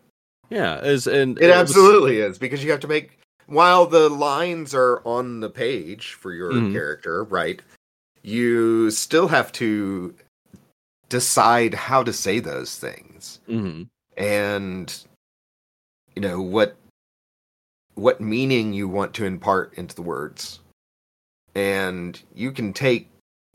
[0.49, 4.73] Yeah, is and It was- absolutely is because you have to make while the lines
[4.73, 6.71] are on the page for your Mhm.
[6.71, 7.61] character, right?
[8.21, 10.13] You still have to
[11.09, 13.87] decide how to say those things Mhm.
[14.17, 15.05] and
[16.15, 16.75] you know what
[17.95, 20.59] what meaning you want to impart into the words.
[21.55, 23.09] And you can take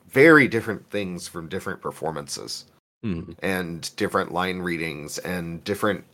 [0.09, 2.67] very different things from different performances
[3.05, 3.37] Mhm.
[3.43, 6.05] and different line readings and different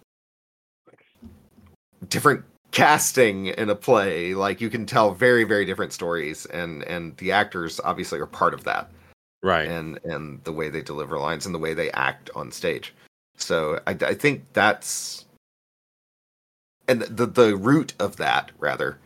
[2.08, 7.16] different casting in a play like you can tell very very different stories and and
[7.16, 8.90] the actors obviously are part of that.
[9.42, 9.68] Right.
[9.68, 12.94] and and the way they deliver lines and the way they act on stage.
[13.36, 15.24] So i, I think that's
[16.88, 18.98] and the the root of that rather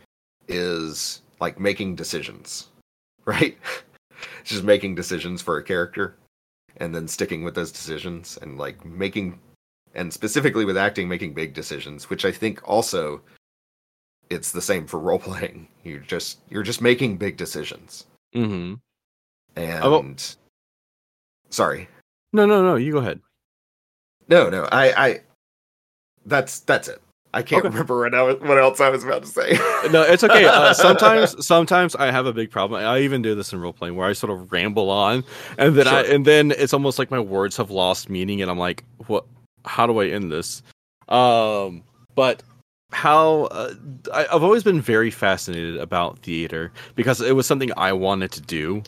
[0.48, 2.68] is like making decisions
[3.24, 3.56] right?
[4.44, 6.16] Just making decisions for a character
[6.76, 9.38] and then sticking with those decisions and like making
[9.94, 13.20] and specifically with acting making big decisions which i think also
[14.30, 18.74] it's the same for role playing You're just you're just making big decisions Mm-hmm.
[19.56, 20.14] and Oh,
[21.50, 21.88] sorry
[22.32, 22.76] No, no, no.
[22.76, 23.20] You go ahead.
[24.28, 25.20] no no i i
[26.26, 27.00] that's that's it
[27.34, 27.68] i can't Okay.
[27.72, 29.52] remember right now what else i was about to say
[29.92, 30.46] No, it's okay.
[30.46, 32.82] Uh, sometimes, sometimes I have a big problem.
[32.82, 35.22] I even do this in role playing where I sort of ramble on,
[35.58, 38.56] and then I, and then it's almost like my words have lost meaning, and I'm
[38.56, 39.26] like, what?
[39.66, 40.62] How do I end this?
[41.10, 41.82] Um,
[42.14, 42.42] but
[42.94, 43.44] how?
[43.50, 43.74] Uh,
[44.12, 48.40] I, I've always been very fascinated about theater because it was something I wanted to
[48.40, 48.82] do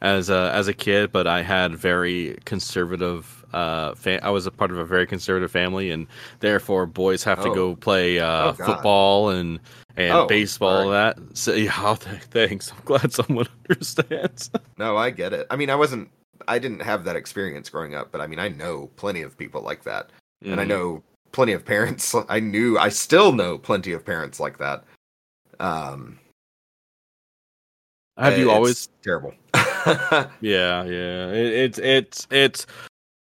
[0.00, 3.44] as a as a kid, but I had very conservative.
[3.52, 6.06] Uh, fa- I was a part of a very conservative family, and
[6.40, 7.54] therefore boys have to Oh.
[7.54, 9.60] go play uh, Oh, football and
[9.96, 11.36] and Oh, baseball and that.
[11.36, 12.72] So yeah, oh, th- thanks.
[12.72, 14.50] I'm glad someone understands.
[14.78, 16.08] no i get it i mean i wasn't
[16.48, 19.60] i didn't have that experience growing up but i mean i know plenty of people
[19.62, 20.10] like that
[20.42, 20.60] and Mm-hmm.
[20.60, 22.14] I know plenty of parents.
[22.28, 24.84] I knew, I still know plenty of parents like that.
[25.60, 26.18] Um,
[28.18, 28.88] Have you always?
[29.02, 29.34] terrible?
[30.40, 31.26] Yeah, yeah.
[31.32, 32.66] It, it's it's it's.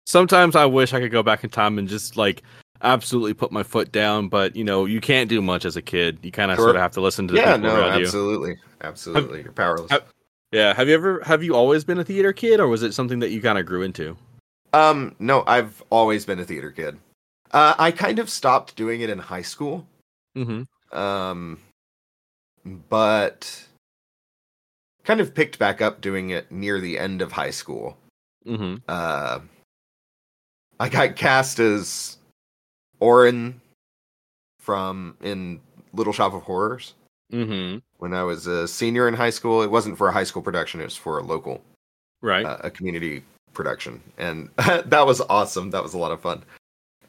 [0.07, 2.43] Sometimes I wish I could go back in time and just like
[2.83, 6.19] absolutely put my foot down, but you know you can't do much as a kid.
[6.23, 6.67] You kind of Sure.
[6.67, 8.05] sort of have to listen to the yeah, people no, around you.
[8.07, 9.43] absolutely, absolutely.
[9.43, 9.91] You're powerless.
[9.93, 10.07] have-
[10.51, 10.75] Yeah.
[10.75, 13.31] Have you ever have you always been a theater kid, or was it something that
[13.31, 14.17] you kind of grew into?
[14.73, 16.99] Um, no, I've always been a theater kid.
[17.53, 19.87] Uh, I kind of stopped doing it in high school.
[20.37, 20.97] Mm-hmm.
[20.97, 21.59] Um,
[22.89, 23.67] but
[25.05, 27.97] kind of picked back up doing it near the end of high school.
[28.47, 28.77] Mm-hmm.
[28.89, 29.41] uh
[30.79, 32.17] I got cast as
[33.01, 33.61] Orin
[34.59, 35.61] from in
[35.93, 36.95] Little Shop of Horrors
[37.33, 37.79] Mm-hmm.
[37.99, 39.63] when I was a senior in high school.
[39.63, 41.63] It wasn't for a high school production; it was for a local,
[42.23, 42.45] Right.
[42.47, 45.71] uh, a community production, and that was awesome.
[45.71, 46.43] That was a lot of fun.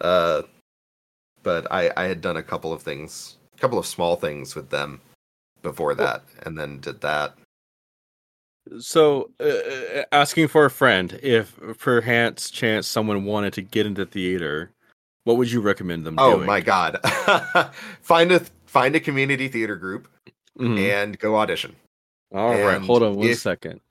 [0.01, 0.41] Uh,
[1.43, 4.69] but I I had done a couple of things, a couple of small things with
[4.69, 4.99] them
[5.61, 7.35] before that, and then did that.
[8.79, 14.71] So, uh, asking for a friend, if perchance chance someone wanted to get into theater,
[15.23, 16.45] what would you recommend them Oh doing?
[16.47, 16.99] my god!
[18.01, 20.07] find a find a community theater group
[20.59, 20.79] Mhm.
[20.79, 21.75] and go audition.
[22.33, 23.81] All right, and hold on one if- second.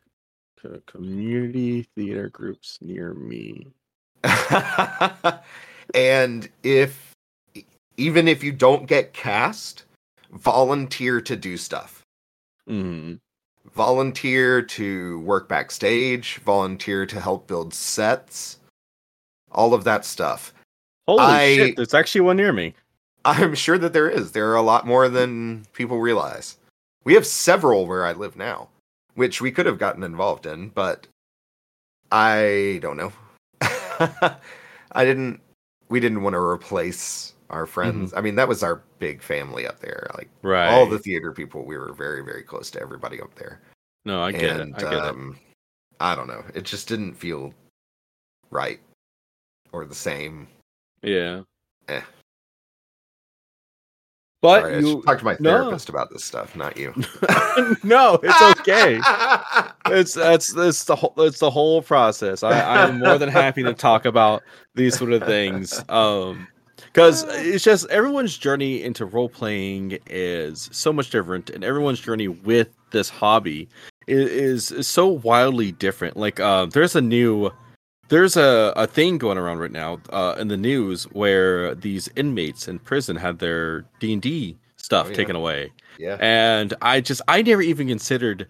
[0.87, 3.67] Community theater groups near me.
[5.95, 7.13] and if
[7.97, 9.85] even if you don't get cast,
[10.33, 12.03] volunteer to do stuff.
[12.67, 13.15] hmm
[13.75, 18.59] Volunteer to work backstage, volunteer to help build sets.
[19.53, 20.53] All of that stuff.
[21.07, 21.77] Holy I- shit!
[21.77, 22.75] There's actually one near me.
[23.25, 24.33] I'm sure that there is.
[24.33, 26.57] There are a lot more than people realize.
[27.05, 28.69] We have several where I live now,
[29.15, 31.07] which we could have gotten involved in, but
[32.11, 33.13] I don't know.
[33.61, 35.41] I didn't.
[35.91, 38.15] We didn't want to replace our friends.
[38.17, 40.09] I mean, that was our big family up there.
[40.17, 40.69] Like Right.
[40.69, 43.61] all the theater people, we were very, very close to everybody up there.
[44.05, 44.85] No, I get and it.
[44.85, 45.37] I get um,
[46.01, 46.43] I don't know.
[46.55, 47.53] It just didn't feel
[48.51, 48.81] right
[49.73, 50.49] or the same.
[51.03, 51.43] Yeah.
[51.89, 52.01] Eh.
[54.43, 55.51] But Sorry, you talk to my no.
[55.51, 56.95] therapist about this stuff, not you.
[57.85, 58.99] no, it's okay.
[59.87, 62.43] it's that's it's the whole it's the whole process.
[62.43, 64.43] I, I'm more than happy to talk about
[64.75, 65.85] these sort of things.
[65.91, 66.49] Um
[66.93, 72.29] because it's just everyone's journey into role playing is so much different and everyone's journey
[72.29, 73.69] with this hobby
[74.07, 76.17] is, is so wildly different.
[76.17, 77.51] Like, uh, there's a new,
[78.11, 82.69] there's a, a thing going around right now uh, in the news where these inmates
[82.69, 85.17] in prison had their D and D stuff Oh, yeah.
[85.17, 86.17] taken away, Yeah.
[86.21, 88.47] and I just I never even considered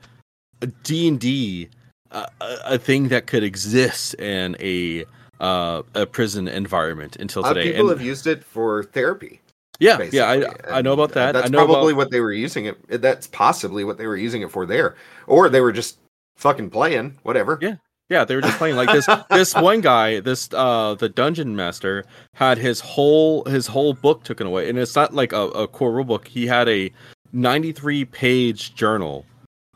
[0.82, 1.68] D and D
[2.10, 2.26] a
[2.64, 5.04] a thing that could exist in a
[5.40, 7.70] uh, a prison environment until Uh, today.
[7.72, 9.40] people And- have used it for therapy.
[9.78, 10.18] yeah, basically.
[10.18, 11.32] yeah, I I know about that.
[11.32, 12.76] That's I know probably about, what they were using it.
[13.00, 14.96] That's possibly what they were using it for there,
[15.26, 15.98] or they were just
[16.36, 17.18] fucking playing.
[17.22, 17.58] Whatever.
[17.62, 17.76] Yeah.
[18.10, 19.08] Yeah, they were just playing like this.
[19.30, 24.46] this one guy, this uh, the dungeon master, had his whole his whole book taken
[24.46, 26.28] away, and it's not like a, a core rule book.
[26.28, 26.92] He had a
[27.32, 29.24] ninety three page journal,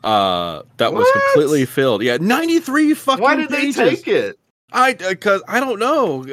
[0.05, 2.03] uh, that was completely filled.
[2.03, 3.23] Yeah, ninety three fucking.
[3.23, 4.37] Why did they take it?
[4.71, 6.23] I because I don't know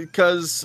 [0.00, 0.64] because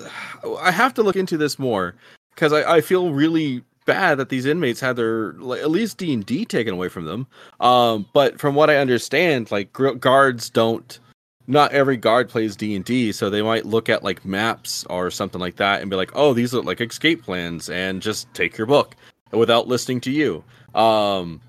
[0.59, 1.95] I have to look into this more
[2.33, 6.13] because I, I feel really bad that these inmates had their like, at least D
[6.13, 7.27] and D taken away from them.
[7.59, 10.99] Um, but from what I understand, like gr- guards don't.
[11.47, 15.11] Not every guard plays D and D, so they might look at like maps or
[15.11, 18.57] something like that and be like, "Oh, these look like escape plans," and just take
[18.57, 18.95] your book
[19.31, 20.43] without listening to you.
[20.73, 21.39] Um,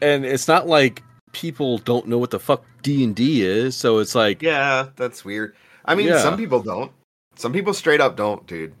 [0.00, 3.98] and it's not like people don't know what the fuck D and D is, so
[3.98, 5.56] it's like, Yeah, that's weird.
[5.84, 6.20] I mean, Yeah.
[6.22, 6.92] some people don't.
[7.34, 8.72] Some people straight up don't, dude.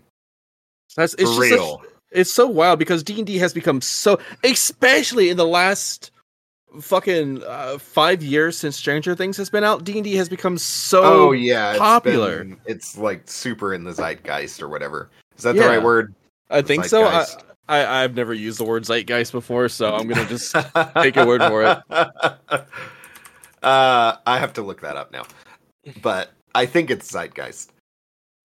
[0.96, 1.78] That's For it's just real.
[1.80, 6.10] such- it's so wild because D and D has become so, especially in the last
[6.80, 9.84] fucking uh, five years since Stranger Things has been out.
[9.84, 11.02] D and D has become so.
[11.02, 12.44] oh yeah, it's popular.
[12.44, 15.10] been- It's, like super in the zeitgeist or whatever.
[15.36, 15.62] Is that Yeah.
[15.64, 16.14] the right word?
[16.50, 17.04] I think so.
[17.04, 17.24] I,
[17.68, 20.54] I I've never used the word zeitgeist before, so I'm gonna just
[20.96, 22.66] take your word for it.
[23.62, 25.24] Uh, I have to look that up now,
[26.00, 27.69] but I think it's zeitgeist.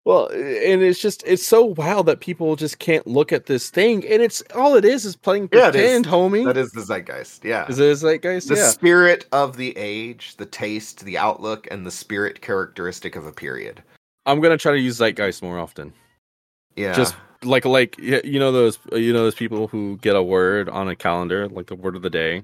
[0.05, 3.69] Well, uh, and it's just it's so wild that people just can't look at this
[3.69, 5.81] thing, and it's all it is is playing Yeah, it is.
[5.81, 6.45] pretend, homie.
[6.45, 7.43] That is the zeitgeist.
[7.43, 7.67] Yeah.
[7.67, 8.47] Is it a zeitgeist?
[8.47, 8.69] the yeah.
[8.69, 13.83] spirit of the age, the taste, the outlook, and the spirit characteristic of a period.
[14.27, 15.91] I'm gonna try to use zeitgeist more often.
[16.75, 16.93] Yeah.
[16.93, 20.69] Just like like you know those uh, you know those people who get a word
[20.69, 22.43] on a calendar like the word of the day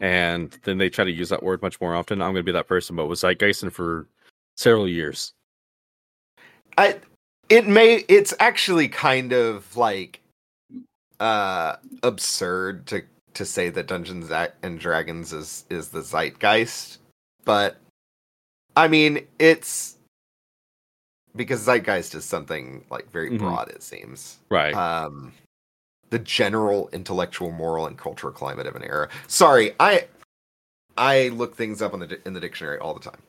[0.00, 2.68] and then they try to use that word much more often i'm gonna be that
[2.68, 4.06] person but with zeitgeisting for
[4.56, 5.32] several years
[6.78, 6.98] I
[7.48, 10.20] it may it's actually kind of like
[11.20, 13.02] uh absurd to
[13.34, 14.30] to say that Dungeons
[14.62, 16.98] and Dragons is is the zeitgeist,
[17.44, 17.76] but
[18.76, 19.96] I mean it's
[21.34, 23.38] because zeitgeist is something like very Mhm.
[23.38, 24.38] broad it seems.
[24.50, 25.32] right Um
[26.10, 29.08] the general intellectual, moral and cultural climate of an era.
[29.26, 30.06] Sorry, I
[30.96, 33.20] I look things up on the in the dictionary all the time.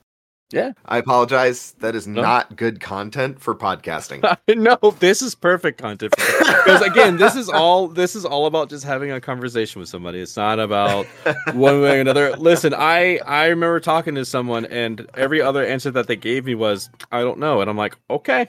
[0.51, 0.71] Yeah.
[0.85, 1.73] I apologize.
[1.79, 2.21] That is No.
[2.21, 4.21] not good content for podcasting.
[4.55, 8.85] no this is perfect content because again this is all this is all about just
[8.85, 11.05] having a conversation with somebody it's not about
[11.53, 15.91] one way or another listen i i remember talking to someone and every other answer
[15.91, 18.47] that they gave me was i don't know and i'm like okay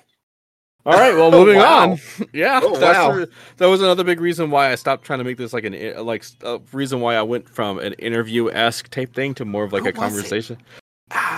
[0.87, 1.91] all right well oh, moving Wow.
[1.93, 1.99] on
[2.33, 3.13] yeah Oh, wow.
[3.13, 6.07] the- that was another big reason why i stopped trying to make this like an
[6.07, 9.85] like a reason why i went from an interview-esque type thing to more of like
[9.87, 10.57] a conversation.
[10.61, 10.63] it?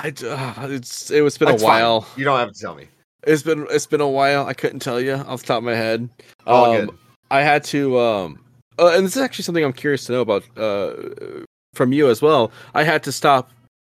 [0.04, 1.82] It, uh, it's it was been That's a fine.
[1.82, 2.86] while You don't have to tell me.
[3.26, 4.46] it's been it's been a while.
[4.46, 6.08] I couldn't tell you off the top of my head.
[6.46, 6.98] All Um, good.
[7.30, 8.40] I had to, um,
[8.78, 10.92] uh, and this is actually something I'm curious to know about uh,
[11.74, 12.50] from you as well.
[12.74, 13.50] I had to stop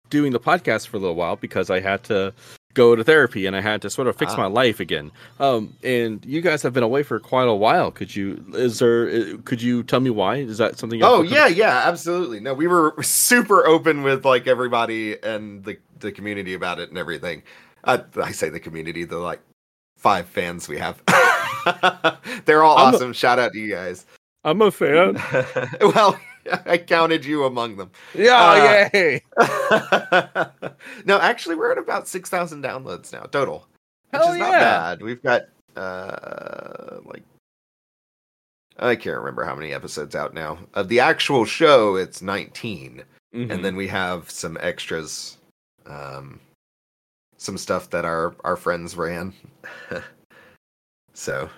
[0.09, 2.33] doing the podcast for a little while because I had to
[2.75, 4.38] go to therapy and I had to sort of fix Ah.
[4.38, 5.11] my life again.
[5.39, 7.89] Um, and you guys have been away for quite a while.
[7.89, 8.45] Could you?
[8.53, 9.09] Is there?
[9.09, 10.35] uh, Could you tell me why?
[10.35, 10.99] Is that something?
[10.99, 12.39] you Oh yeah, yeah, absolutely.
[12.39, 16.97] No, we were super open with like everybody and the the community about it and
[16.99, 17.41] everything.
[17.83, 19.39] Uh, I say the community, the like
[19.97, 21.01] five fans we have.
[22.45, 23.13] They're all I'm a- awesome.
[23.13, 24.05] Shout out to you guys.
[24.43, 25.21] I'm a fan.
[25.81, 26.19] well,
[26.65, 27.91] I counted you among them.
[28.13, 29.21] Yeah, Uh, yay!
[31.05, 33.67] no, actually, we're at about six thousand downloads now total,
[34.12, 34.60] which Hell is not yeah.
[34.60, 35.01] bad.
[35.01, 35.43] We've got
[35.75, 37.23] uh like
[38.77, 40.58] I can't remember how many episodes out now.
[40.73, 43.03] Of the actual show, it's 19
[43.34, 43.51] Mhm.
[43.51, 45.38] and then we have some extras
[45.88, 46.39] um
[47.38, 49.34] some stuff that our our friends ran
[51.13, 51.49] so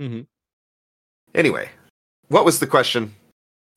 [0.00, 0.26] Mhm.
[1.36, 1.70] anyway
[2.26, 3.14] what was the question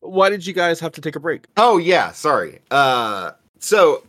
[0.01, 1.45] why did you guys have to take a break?
[1.57, 4.03] oh yeah sorry uh so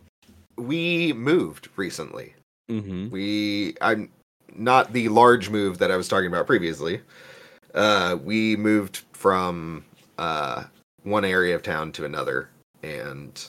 [0.57, 2.33] we moved recently
[2.69, 3.09] Mm-hmm.
[3.11, 4.09] we i'm
[4.55, 6.99] not the large move that i was talking about previously
[7.75, 9.85] uh we moved from
[10.17, 10.65] uh
[11.03, 12.49] one area of town to another
[12.83, 13.47] and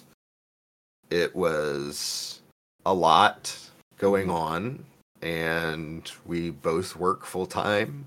[1.11, 2.41] it was
[2.87, 3.57] a lot
[3.99, 4.85] going on
[5.21, 8.07] and we both work full time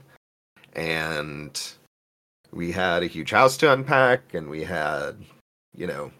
[0.77, 1.73] and
[2.51, 5.15] we had a huge house to unpack and we had
[5.75, 6.11] you know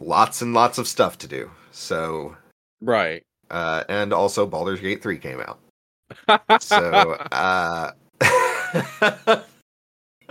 [0.00, 1.50] lots and lots of stuff to do.
[1.72, 2.36] So,
[2.80, 3.22] Right.
[3.50, 5.58] uh, and also Baldur's Gate 3 came out.
[6.60, 7.92] So, uh,
[9.24, 9.46] Hold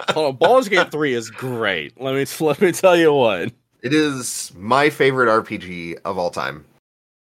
[0.16, 2.00] on, Baldur's Gate 3 is great.
[2.00, 3.52] Let me let me tell you what.
[3.82, 6.66] it is my favorite RPG of all time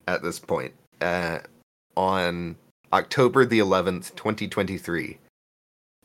[0.07, 0.73] at this point.
[1.01, 1.39] Uh,
[1.97, 2.55] on
[2.93, 5.17] October the 11th, 2023,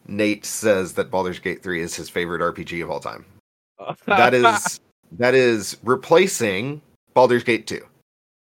[0.07, 3.25] Nate says that Baldur's Gate 3 is his favorite RPG of all time.
[4.07, 4.81] That is
[5.13, 6.83] that is replacing
[7.15, 7.81] Baldur's Gate 2.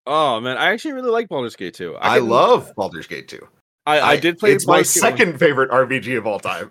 [0.06, 1.96] Oh man, I actually really like Baldur's Gate 2.
[2.00, 3.48] I, can- love Baldur's Gate 2.
[3.86, 5.12] I, I did play It's my Baldur's Gate one.
[5.12, 6.70] second favorite RPG of all time.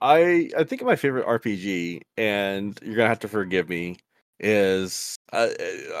[0.00, 3.96] I I think my favorite RPG, and you're gonna have to forgive me,
[4.38, 5.16] is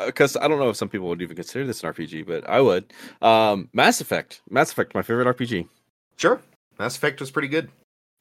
[0.06, 2.60] because I don't know if some people would even consider this an RPG, but I
[2.60, 2.92] would.
[3.20, 4.40] Um, Mass Effect.
[4.48, 5.66] Mass Effect, my favorite RPG.
[6.16, 6.40] sure.
[6.78, 7.70] Mass Effect was pretty good.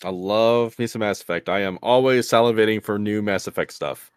[0.03, 1.49] I love me some Mass Effect.
[1.49, 4.11] I am always salivating for new Mass Effect stuff.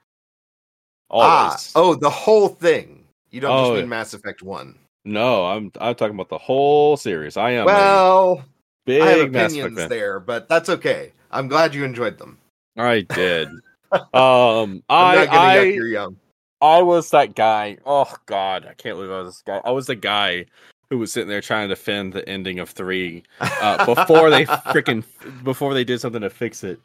[1.08, 1.72] Always.
[1.74, 3.04] Ah, oh, the whole thing.
[3.30, 4.78] You don't Oh, just mean Mass Effect 1.
[5.04, 7.36] No, I'm I'm talking about the whole series.
[7.36, 8.44] I am well,
[8.84, 11.12] big I have opinions there, but that's okay.
[11.30, 12.38] I'm glad you enjoyed them.
[12.76, 13.48] I did.
[13.92, 16.16] um, I'm I I up you're young.
[16.60, 17.78] I was that guy.
[17.86, 19.62] Oh God, I can't believe I was this guy.
[19.64, 20.44] I was the guy
[20.90, 25.04] who was sitting there trying to defend the ending of three uh, before they freaking
[25.44, 26.80] before they did something to fix it.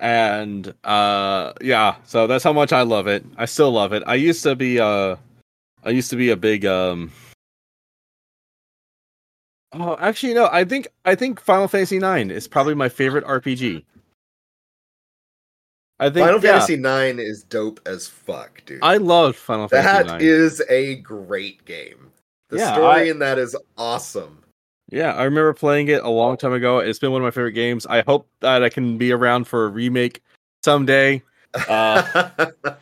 [0.00, 3.24] And uh, yeah, so that's how much I love it.
[3.36, 4.02] I still love it.
[4.06, 5.16] I used to be uh,
[5.84, 7.12] I used to be a big um.
[9.72, 10.48] Oh, actually, no.
[10.50, 13.84] I think I think Final Fantasy Nine is probably my favorite RPG.
[16.00, 18.78] I think Final yeah, Fantasy 9 is dope as fuck, dude.
[18.82, 20.20] I love Final Fantasy That Nine.
[20.22, 22.10] is a great game.
[22.50, 24.36] The Yeah, story I- in that is awesome.
[24.90, 26.78] Yeah, I remember playing it a long time ago.
[26.80, 27.86] It's been one of my favorite games.
[27.86, 30.20] I hope that I can be around for a remake
[30.64, 31.22] someday.
[31.68, 32.50] Uh,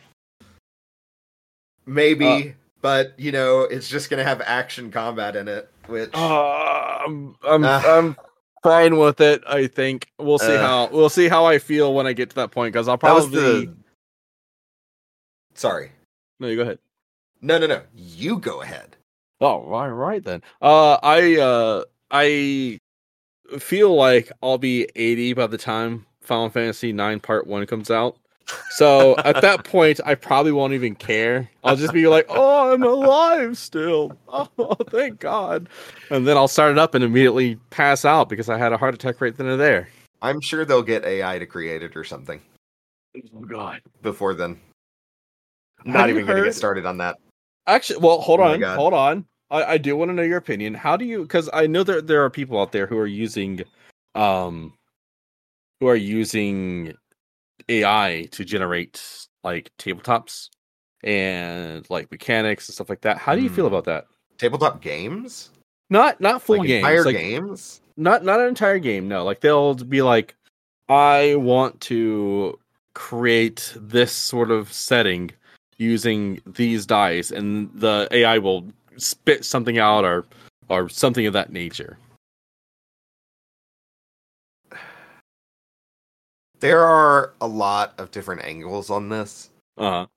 [1.85, 7.35] Maybe, but you know, it's just gonna have action combat in it, which Uh, I'm
[7.47, 7.81] I'm, Uh.
[7.85, 8.15] I'm
[8.63, 9.43] fine with it.
[9.47, 10.59] I think we'll see Uh.
[10.61, 13.39] how we'll see how I feel when I get to that point because I'll probably
[13.39, 13.73] the.
[15.55, 15.91] Sorry.
[16.39, 16.47] no.
[16.47, 16.79] You go ahead.
[17.41, 17.81] No, no, no.
[17.95, 18.95] You go ahead.
[19.41, 20.41] Oh, right, right then.
[20.61, 22.79] Uh, I uh I
[23.57, 28.17] feel like I'll be 80 by the time Final Fantasy 9 Part 1 comes out.
[28.71, 31.49] So at that point, I probably won't even care.
[31.63, 34.17] I'll just be like, "Oh, I'm alive still!
[34.27, 35.69] Oh, thank God!"
[36.09, 38.95] And then I'll start it up and immediately pass out because I had a heart
[38.95, 39.89] attack right then and there.
[40.23, 42.41] I'm sure they'll get AI to create it or something
[43.15, 43.81] Oh God!
[44.01, 44.59] before then.
[45.77, 47.17] Have Not even gonna get started on that.
[47.67, 49.25] Actually, well, hold Oh on, hold on.
[49.51, 50.73] I, I do want to know your opinion.
[50.73, 51.21] How do you?
[51.23, 53.61] Because I know there there are people out there who are using,
[54.15, 54.73] um,
[55.79, 56.93] who are using
[57.67, 59.01] AI to generate
[59.43, 60.49] like tabletops
[61.03, 63.17] and like mechanics and stuff like that.
[63.17, 63.73] How do you feel Hmm.
[63.73, 64.05] about that?
[64.37, 65.51] Tabletop games?
[65.89, 67.81] Not not full like games, entire like games?
[67.97, 69.07] not not an entire game.
[69.07, 70.35] No, like they'll be like,
[70.87, 72.59] I want to
[72.93, 75.31] create this sort of setting
[75.79, 78.65] using these dice, and the AI will
[78.97, 80.25] spit something out or
[80.69, 81.97] or something of that nature.
[86.59, 90.07] There are a lot of different angles on this, Uh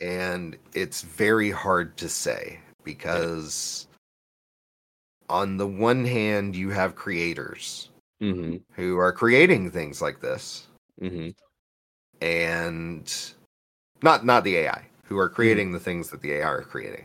[0.00, 3.86] and it's very hard to say because
[5.28, 7.90] on the one hand you have creators
[8.20, 10.66] hmm who are creating things like this
[11.00, 11.30] hmm
[12.22, 13.34] and
[14.02, 17.04] not not the AI who are creating the things that the AI are creating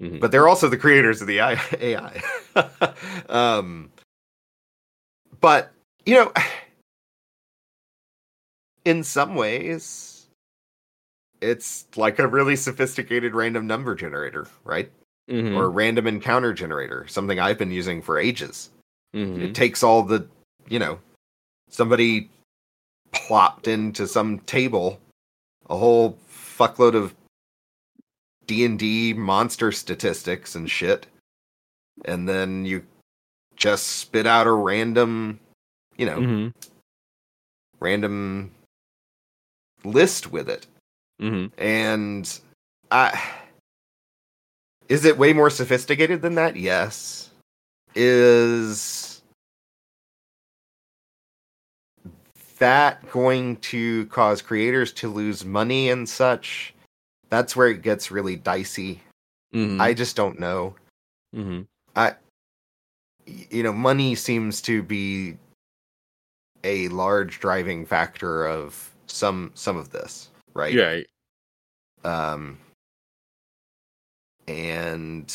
[0.00, 2.22] hmm but they're also the creators of the AI.
[3.28, 3.90] um,
[5.40, 5.72] but
[6.04, 6.32] you know,
[8.84, 10.26] in some ways,
[11.40, 14.90] it's like a really sophisticated random number generator, right?
[15.28, 18.70] hmm Or random encounter generator, something I've been using for ages.
[19.14, 20.26] hmm It takes all the,
[20.68, 20.98] you know,
[21.70, 22.30] somebody
[23.12, 24.98] plopped into some table
[25.70, 26.18] a whole
[26.58, 27.14] fuckload of
[28.46, 31.06] D&D monster statistics and shit.
[32.04, 32.84] And then you
[33.56, 35.40] just spit out a random,
[35.96, 36.48] you know, hmm
[37.80, 38.50] random
[39.84, 40.66] list with it.
[41.20, 42.40] hmm And
[42.90, 43.20] I
[44.88, 46.56] is it way more sophisticated than that?
[46.56, 47.30] Yes.
[47.94, 49.22] Is
[52.58, 56.74] that going to cause creators to lose money and such?
[57.34, 59.00] That's where it gets really dicey.
[59.52, 60.76] hmm I just don't know.
[61.34, 61.62] hmm
[63.26, 65.36] Y- You know, money seems to be
[66.62, 70.72] a large driving factor of some some of this, right?
[70.72, 71.00] Yeah.
[72.04, 72.56] Um,
[74.46, 75.34] and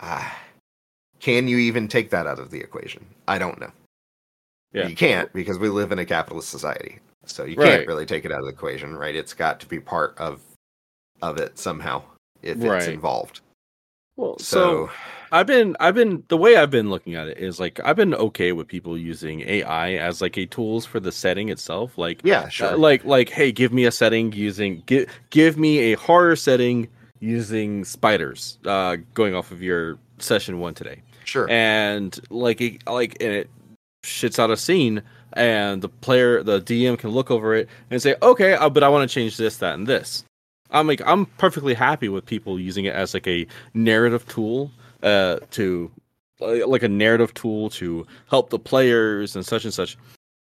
[0.00, 0.30] uh,
[1.20, 3.04] can you even take that out of the equation?
[3.26, 3.72] I don't know.
[4.72, 4.86] Yeah.
[4.86, 7.00] You can't because we live in a capitalist society.
[7.26, 7.78] So you Right.
[7.78, 9.14] can't really take it out of the equation, right?
[9.14, 10.40] It's got to be part of
[11.20, 12.02] of it somehow
[12.42, 13.40] if it's involved.
[14.16, 14.90] Well, So, so
[15.30, 18.14] I've been I've been the way I've been looking at it is like I've been
[18.14, 21.98] okay with people using AI as like a tools for the setting itself.
[21.98, 22.74] Like yeah, sure.
[22.74, 26.88] uh, like like hey, give me a setting using give give me a horror setting
[27.20, 28.58] using spiders.
[28.64, 31.48] Uh, going off of your session one today, sure.
[31.50, 33.50] and like it, like and it
[34.04, 35.02] shits out a scene.
[35.34, 38.88] And the player, the DM can look over it and say, "Okay, uh, but I
[38.88, 40.24] want to change this, that, and this."
[40.70, 44.70] I'm like, I'm perfectly happy with people using it as like a narrative tool,
[45.02, 45.90] uh, to
[46.40, 49.96] uh, like a narrative tool to help the players and such and such.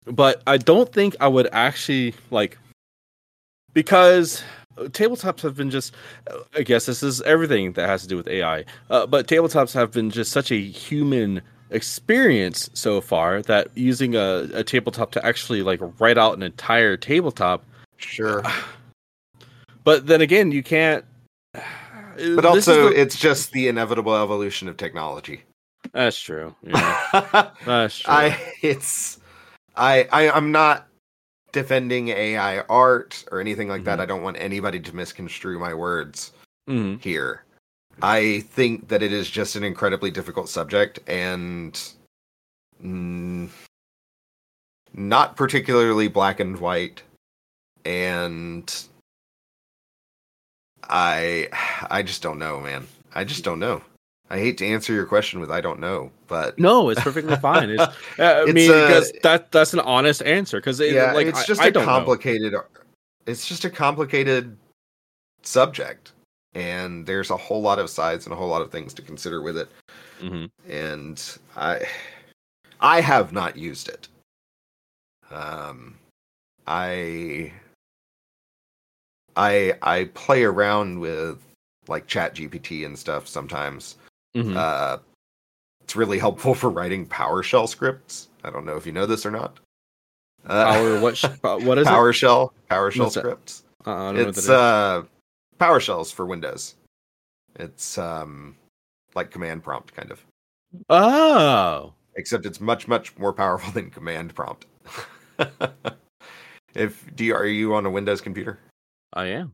[0.06, 2.58] But I don't think I would actually like
[3.74, 4.44] because
[4.78, 5.94] tabletops have been just.
[6.56, 8.66] I guess this is everything that has to do with AI.
[8.90, 14.48] Uh, but tabletops have been just such a human experience so far that using a,
[14.54, 17.64] a tabletop to actually like write out an entire tabletop
[17.98, 18.44] sure.
[19.84, 21.06] but then again, you can't.
[22.36, 25.44] But also, it's just the inevitable evolution of technology.
[25.92, 26.56] that's true.
[26.64, 28.12] Yeah, that's true.
[28.12, 29.20] I it's,
[29.76, 30.88] I, I, I'm not
[31.52, 34.00] defending AI art or anything like that.
[34.00, 34.02] Mhm.
[34.02, 36.32] I don't want anybody to misconstrue my words
[36.68, 37.00] Mhm.
[37.00, 37.44] here.
[38.02, 41.80] I think that it is just an incredibly difficult subject and
[42.84, 43.50] mm,
[44.94, 47.02] not particularly black and white.
[47.86, 48.74] And
[50.90, 51.50] I,
[51.90, 52.88] I just don't know, man.
[53.16, 53.82] I just don't know.
[54.30, 57.70] I hate to answer your question with I don't know, but No, it's perfectly fine.
[57.70, 60.60] It's, uh, I It's, mean, uh, because that that's an honest answer.
[60.60, 61.86] Because it, yeah, like it's just I a know.
[61.86, 62.54] complicated.
[63.26, 64.58] It's just a complicated
[65.44, 66.12] subject,
[66.54, 69.42] and there's a whole lot of sides and a whole lot of things to consider
[69.42, 69.70] with it.
[70.20, 70.50] Mhm.
[70.68, 71.86] And I,
[72.80, 74.08] I have not used it.
[75.30, 75.96] Um,
[76.66, 77.52] I,
[79.36, 81.40] I, I play around with
[81.88, 83.98] like Chat GPT and stuff sometimes.
[84.36, 84.56] Mhm.
[84.56, 84.98] Uh,
[85.82, 88.28] it's really helpful for writing PowerShell scripts.
[88.44, 89.60] I don't know if you know this or not.
[90.46, 91.18] Uh, Power what?
[91.18, 93.64] sh- uh, what is PowerShell PowerShell What's scripts.
[93.86, 95.04] Uh, I don't know what It's uh
[95.60, 96.76] PowerShells for Windows.
[97.56, 98.56] It's um
[99.16, 100.24] like command prompt kind of.
[100.90, 104.66] oh, Except it's much much more powerful than command prompt.
[106.76, 108.60] if do you, are you on a Windows computer?
[109.14, 109.54] I am.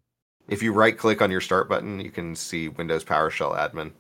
[0.50, 3.92] If you right click on your start button, you can see Windows PowerShell admin.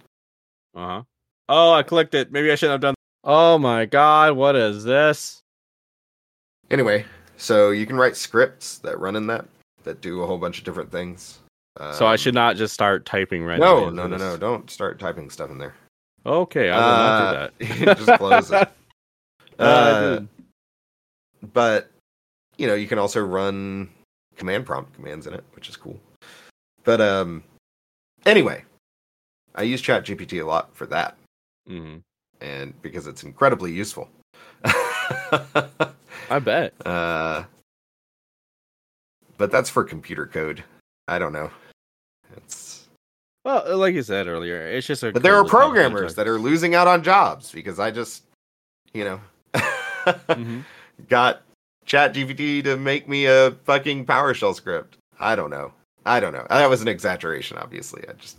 [0.75, 1.03] Uh huh.
[1.49, 2.31] Oh, I clicked it.
[2.31, 2.95] Maybe I shouldn't have done.
[3.23, 5.41] Oh my god, what is this?
[6.69, 7.05] Anyway,
[7.37, 9.45] so you can write scripts that run in that
[9.83, 11.39] that do a whole bunch of different things.
[11.77, 14.37] So I Um, should not just start typing right No, no, no, no!
[14.37, 15.75] Don't start typing stuff in there.
[16.25, 17.97] Okay, I will not Uh, do that.
[17.97, 18.67] just close it.
[19.59, 20.19] Uh, Uh,
[21.53, 21.91] but
[22.57, 23.87] you know, you can also run
[24.35, 25.99] command prompt commands in it, which is cool.
[26.83, 27.43] But um,
[28.25, 28.63] anyway,
[29.53, 31.17] I use ChatGPT a lot for that,
[31.69, 32.01] Mhm.
[32.41, 34.09] and because it's incredibly useful.
[34.65, 36.73] I bet.
[36.85, 37.43] uh,
[39.37, 40.63] but that's for computer code.
[41.07, 41.51] I don't know.
[42.37, 42.87] It's
[43.45, 45.11] Well, like you said earlier, it's just a.
[45.11, 48.23] but there are programmers that are losing out on jobs because I just,
[48.93, 49.21] you know,
[49.55, 50.63] Mhm.
[51.09, 51.41] got
[51.85, 54.97] ChatGPT to make me a fucking PowerShell script.
[55.19, 55.73] I don't know.
[56.05, 56.45] I don't know.
[56.49, 58.03] That was an exaggeration, obviously.
[58.07, 58.37] I just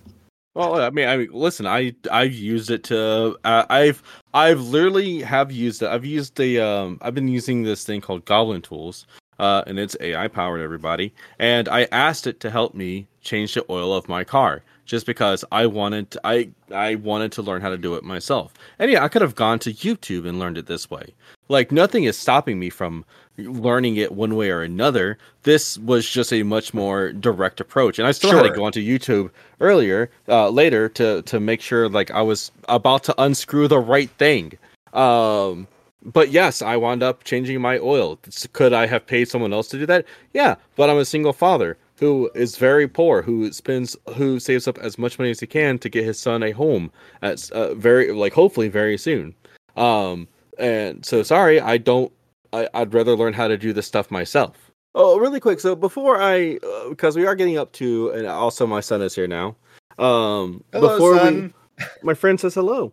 [0.54, 5.20] Well, I mean, I mean, listen, I I've used it to uh, I've I've literally
[5.22, 5.88] have used it.
[5.88, 9.06] I've used the um I've been using this thing called Goblin Tools,
[9.38, 10.60] uh, and it's AI powered.
[10.60, 15.06] Everybody, and I asked it to help me change the oil of my car just
[15.06, 18.52] because I wanted to, I I wanted to learn how to do it myself.
[18.78, 21.14] And yeah, I could have gone to YouTube and learned it this way.
[21.48, 23.04] Like nothing is stopping me from
[23.36, 25.18] learning it one way or another.
[25.42, 28.80] This was just a much more direct approach, and I still had to go onto
[28.80, 33.80] YouTube earlier, uh, later to to make sure like I was about to unscrew the
[33.80, 34.52] right thing.
[34.92, 35.66] Um,
[36.02, 38.18] but yes, I wound up changing my oil.
[38.52, 40.04] Could I have paid someone else to do that?
[40.34, 44.78] Yeah, but I'm a single father who is very poor, who spends, who saves up
[44.78, 46.90] as much money as he can to get his son a home
[47.22, 49.34] at uh, very, like hopefully very soon.
[49.76, 50.28] Um,
[50.58, 52.12] and so sorry, I don't.
[52.52, 54.70] I, I'd rather learn how to do this stuff myself.
[54.94, 55.58] Oh, really quick.
[55.58, 59.14] So before I, uh, because we are getting up to, and also my son is
[59.14, 59.56] here now.
[59.98, 61.52] Um, before we,
[62.02, 62.92] my friend says hello.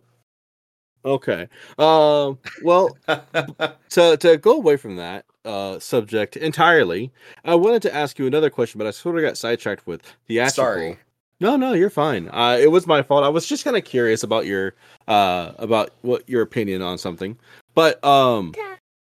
[1.04, 1.48] Okay.
[1.78, 2.38] Um.
[2.62, 7.12] well, to to go away from that uh subject entirely,
[7.44, 10.64] I wanted to ask you another question, but I sort of got sidetracked with theatrical.
[10.64, 10.98] Sorry.
[11.40, 12.28] No, no, you're fine.
[12.28, 13.24] Uh, it was my fault.
[13.24, 14.74] I was just kind of curious about your
[15.08, 17.36] uh about what your opinion on something.
[17.74, 18.54] But um,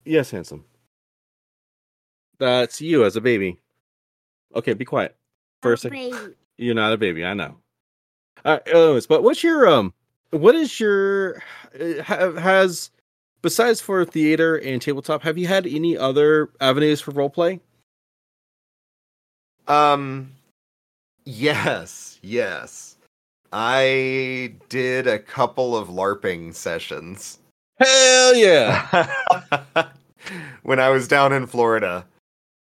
[0.05, 0.65] yes, handsome.
[2.39, 3.59] That's you as a baby.
[4.55, 5.17] Okay, be quiet
[5.63, 6.35] for a second.
[6.57, 7.57] You're not a baby, I know.
[8.45, 9.93] Uh, anyways, but what's your um,
[10.31, 11.43] what is your
[11.79, 12.91] uh, have has
[13.43, 17.61] besides for theater and tabletop, have you had any other avenues for roleplay?
[19.67, 20.33] Um,
[21.25, 22.97] yes, yes.
[23.53, 27.41] I did a couple of LARPing sessions
[27.81, 29.09] Hell yeah!
[30.63, 32.07] when I was down in Florida.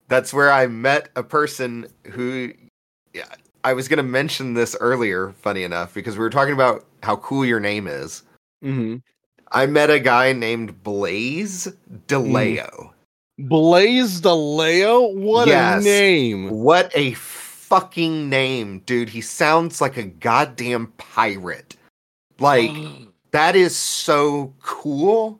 [0.09, 2.53] That's where I met a person who
[3.15, 3.29] yeah,
[3.63, 7.17] I was going to mention this earlier, funny enough, because we were talking about how
[7.17, 8.25] cool your name is.
[8.65, 8.97] mm-hmm.
[9.53, 11.69] I met a guy named Blaze
[12.09, 12.91] DeLeo.
[13.39, 15.83] Blaze DeLeo, what Yes.
[15.83, 16.51] a name!
[16.51, 19.09] What a fucking name, dude.
[19.09, 21.77] He sounds like a goddamn pirate.
[22.39, 22.71] Like,
[23.33, 25.39] that is so cool.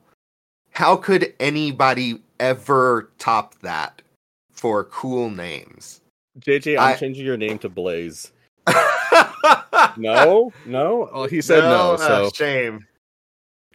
[0.71, 4.01] How could anybody ever top that
[4.51, 6.01] for cool names?
[6.39, 8.31] JJ, I'm I- changing your name to Blaze.
[9.95, 11.09] No, no.
[11.11, 11.93] Oh, he said no.
[11.93, 12.85] uh, so shame.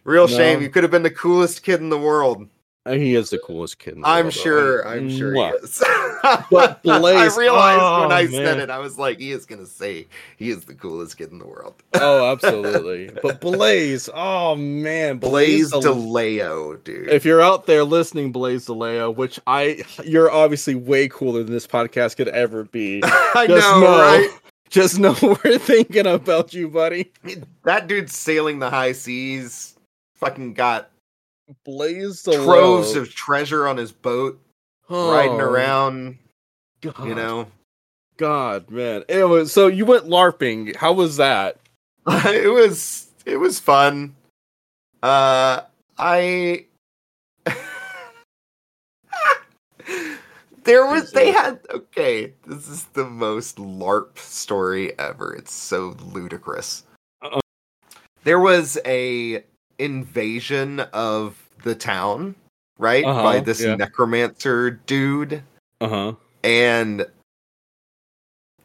[0.03, 0.35] Real No.
[0.37, 0.61] shame.
[0.61, 2.47] You could have been the coolest kid in the world.
[2.85, 3.93] he is the coolest kid.
[3.95, 4.87] In the I'm world, sure.
[4.87, 5.51] I'm sure Mwah.
[5.51, 5.83] he is.
[6.51, 8.31] But Blaze- I realized when oh, I man.
[8.31, 11.39] said it, I was like, he is gonna say he is the coolest kid in
[11.39, 11.75] the world.
[11.95, 13.09] Oh, absolutely.
[13.21, 17.07] but Blaze, oh man, Blaze Del- DeLeo, dude.
[17.09, 21.67] If you're out there listening, Blaze DeLeo, which I, you're obviously way cooler than this
[21.67, 23.01] podcast could ever be.
[23.05, 24.29] I Just know, know, right?
[24.69, 27.11] Just know we're thinking about you, buddy.
[27.63, 29.72] That dude's sailing the high seas.
[30.23, 30.89] Fucking got
[31.65, 34.39] Blaze DeLeo, troves of treasure on his boat,
[34.89, 36.17] riding Oh, around.
[36.81, 37.47] God, You know,
[38.17, 39.03] God, man.
[39.09, 40.75] It was so you went LARPing.
[40.77, 41.57] How was that?
[42.07, 44.15] it was it was fun.
[45.01, 45.61] Uh,
[45.97, 46.65] I
[50.63, 52.33] there was they had okay.
[52.47, 55.33] This is the most LARP story ever.
[55.33, 56.83] It's so ludicrous.
[58.23, 59.43] There was a
[59.83, 62.35] invasion of the town,
[62.77, 63.75] right, Uh-huh, by this yeah.
[63.75, 65.43] necromancer dude
[65.81, 66.13] Uh huh.
[66.43, 67.05] and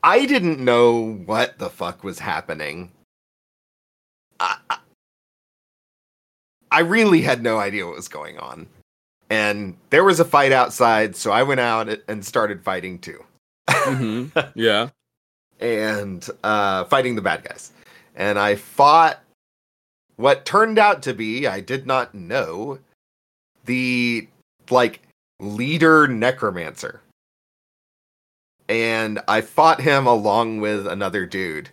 [0.02, 2.90] I didn't know what the fuck was happening.
[4.40, 4.56] I,
[6.70, 8.68] I, really had no idea what was going on.
[9.30, 13.24] And there was a fight outside, so I went out and started fighting too.
[13.68, 14.90] hmm Yeah.
[15.60, 17.72] and uh, fighting the bad guys.
[18.14, 19.20] And I fought
[20.18, 22.80] what turned out to be, I did not know,
[23.64, 24.28] the
[24.68, 25.00] like
[25.40, 27.00] leader necromancer.
[28.68, 31.70] And I fought him along with another dude.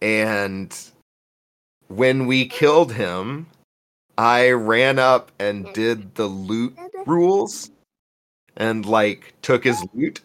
[0.00, 0.74] And
[1.88, 3.46] when we killed him,
[4.16, 7.70] I ran up and did the loot rules
[8.56, 10.22] and like took his loot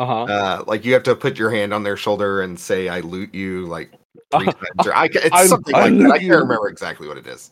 [0.00, 0.22] Uh huh.
[0.32, 3.34] uh, like you have to put your hand on their shoulder and say "I loot
[3.34, 3.92] you" like
[4.34, 4.86] three times.
[4.86, 6.10] Or I, it's I- something I like that.
[6.12, 7.50] I can't remember exactly what it is.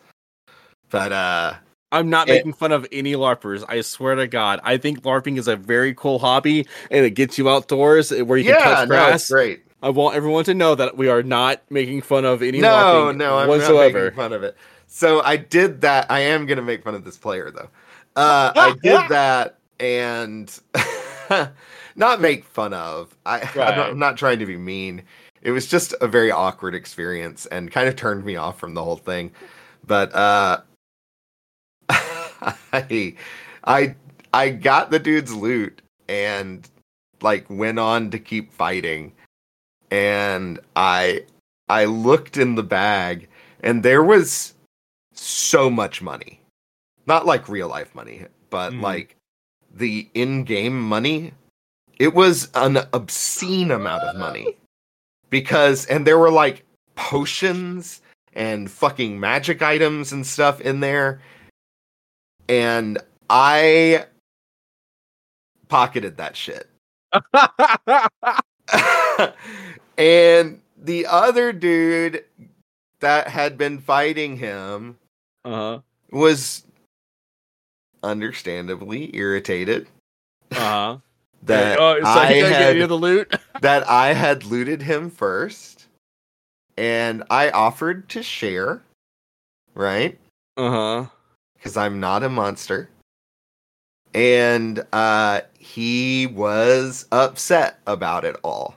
[0.91, 1.53] But uh,
[1.93, 3.65] I'm not it- making fun of any LARPers.
[3.69, 7.37] I swear to God, I think LARPing is a very cool hobby, and it gets
[7.37, 9.21] you outdoors eh, where you can yeah, touch no, grass.
[9.23, 9.65] it's great.
[9.83, 13.17] I want everyone to know that we are not making fun of any No, LARPing
[13.19, 14.05] no, I'm not whatsoever.
[14.05, 14.57] making fun of it.
[14.87, 16.11] So I did that.
[16.11, 17.69] I am gonna make fun of this player though.
[18.17, 20.59] Uh, I did that and
[21.99, 23.15] not make fun of.
[23.27, 25.03] I, I'm, not, I'm not trying to be mean.
[25.43, 28.83] It was just a very awkward experience and kind of turned me off from the
[28.83, 29.31] whole thing.
[29.87, 30.61] But uh,
[31.91, 33.15] I,
[33.65, 33.95] I,
[34.33, 36.69] I got the dude's loot and
[37.21, 39.13] like went on to keep fighting.
[39.91, 41.25] And I,
[41.69, 43.29] I looked in the bag
[43.61, 44.55] and there was
[45.15, 46.41] so much money.
[47.07, 48.83] Not like real life money, but Mhm.
[48.83, 49.17] like
[49.75, 51.33] the in-game money.
[51.99, 54.57] It was an obscene amount of money.
[55.31, 58.01] Because and there were like potions
[58.33, 61.21] and fucking magic items and stuff in there.
[62.49, 64.07] And I
[65.69, 66.69] pocketed that shit.
[69.99, 72.25] and the other dude
[73.01, 74.99] that had been fighting him
[75.45, 75.81] uh-huh.
[76.11, 76.65] was
[78.03, 79.87] understandably irritated
[80.53, 80.99] Uh-huh.
[81.43, 83.35] that oh, so I he didn't you had the loot?
[83.61, 85.87] that I had looted him first,
[86.77, 88.83] and I offered to share,
[89.75, 90.19] right?
[90.57, 91.07] Uh huh.
[91.57, 92.89] Because I'm not a monster.
[94.15, 98.75] And uh, he was upset about it all.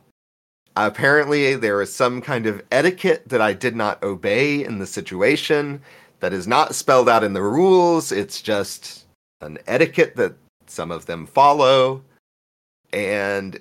[0.75, 5.81] Apparently, there was some kind of etiquette that I did not obey in the situation
[6.21, 8.11] that is not spelled out in the rules.
[8.11, 9.05] It's just
[9.41, 10.33] an etiquette that
[10.67, 12.01] some of them follow.
[12.93, 13.59] And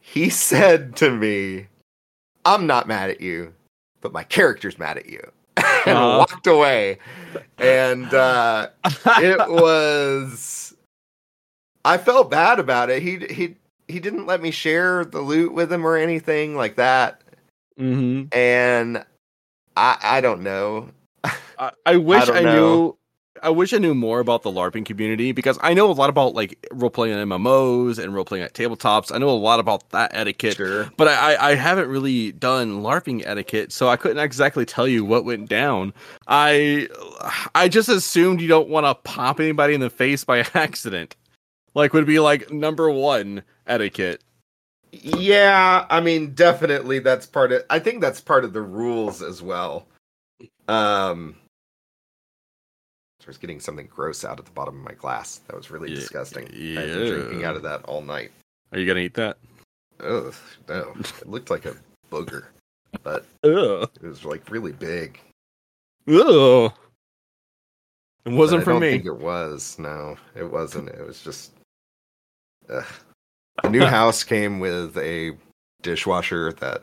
[0.00, 1.66] he said to me,
[2.44, 3.54] I'm not mad at you,
[4.00, 5.20] but my character's mad at you.
[5.56, 6.18] and Uh-huh.
[6.18, 6.98] walked away.
[7.58, 8.68] And uh,
[9.18, 10.74] it was.
[11.84, 13.02] I felt bad about it.
[13.02, 13.56] He he
[13.88, 17.20] he didn't let me share the loot with him or anything like that.
[17.76, 19.04] hmm And
[19.76, 20.88] I I don't know.
[21.58, 22.96] I, I wish don't I, knew.
[23.42, 26.34] I wish I knew more about the LARPing community because I know a lot about
[26.34, 29.12] like role playing in MMOs and role playing at tabletops.
[29.14, 30.90] I know a lot about that etiquette, Sure.
[30.96, 35.04] but I, I I haven't really done LARPing etiquette, so I couldn't exactly tell you
[35.04, 35.92] what went down.
[36.28, 36.88] I
[37.54, 41.16] I just assumed you don't want to pop anybody in the face by accident.
[41.74, 44.22] Like would be like number one etiquette.
[44.92, 47.64] Yeah, I mean, definitely that's part of.
[47.68, 49.88] I think that's part of the rules as well.
[50.68, 51.34] Um,
[53.24, 55.40] I was getting something gross out at the bottom of my glass.
[55.46, 56.44] That was really Yeah, disgusting.
[56.44, 58.30] I've been drinking out of that all night.
[58.72, 59.38] Are you gonna eat that?
[60.00, 60.34] Ugh,
[60.68, 61.76] no, it looked like a
[62.10, 62.46] booger,
[63.02, 63.88] but Ugh.
[64.02, 65.20] it was like really big.
[66.08, 66.72] Ugh.
[68.26, 68.90] It wasn't for me.
[68.90, 69.78] Think it was.
[69.78, 70.88] No, it wasn't.
[70.88, 71.52] It was just.
[72.68, 72.84] Ugh.
[73.62, 75.36] The new house came with a
[75.82, 76.82] dishwasher that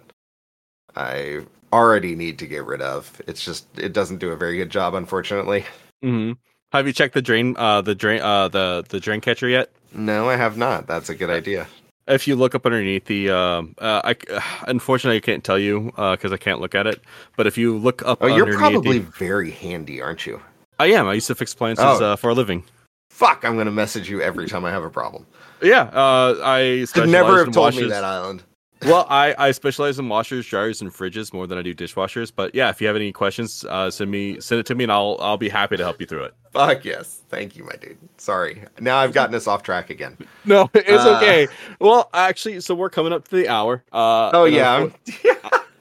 [0.95, 1.41] I
[1.73, 3.21] already need to get rid of.
[3.27, 5.65] It's just it doesn't do a very good job, unfortunately.
[6.01, 6.33] Hmm
[6.71, 9.71] Have you checked the drain, uh, the drain, uh, the the drain catcher yet?
[9.93, 10.87] No, I have not.
[10.87, 11.67] That's a good idea.
[12.07, 14.15] If you look up underneath the, um, uh, I
[14.67, 17.01] unfortunately I can't tell you because I can't look at it.
[17.37, 20.41] But if you look up, Oh, you're underneath probably The, very handy, aren't you?
[20.79, 21.07] I am.
[21.07, 22.03] I used to fix appliances Oh.
[22.05, 22.63] uh, for a living.
[23.11, 25.27] Fuck, I'm gonna message you every time I have a problem.
[25.61, 28.41] Yeah, uh, I could never have told me that, Island.
[28.83, 32.31] Well, I, I specialize in washers, dryers, and fridges more than I do dishwashers.
[32.35, 34.91] But yeah, if you have any questions, uh, send me send it to me, and
[34.91, 36.33] I'll I'll be happy to help you through it.
[36.51, 37.21] Fuck yes.
[37.29, 37.97] Thank you, my dude.
[38.17, 38.63] Sorry.
[38.79, 40.17] Now I've gotten us off track again.
[40.45, 41.47] No, it's Uh, okay.
[41.79, 43.83] Well, actually, so we're coming up to the hour.
[43.91, 44.89] Uh, Oh yeah.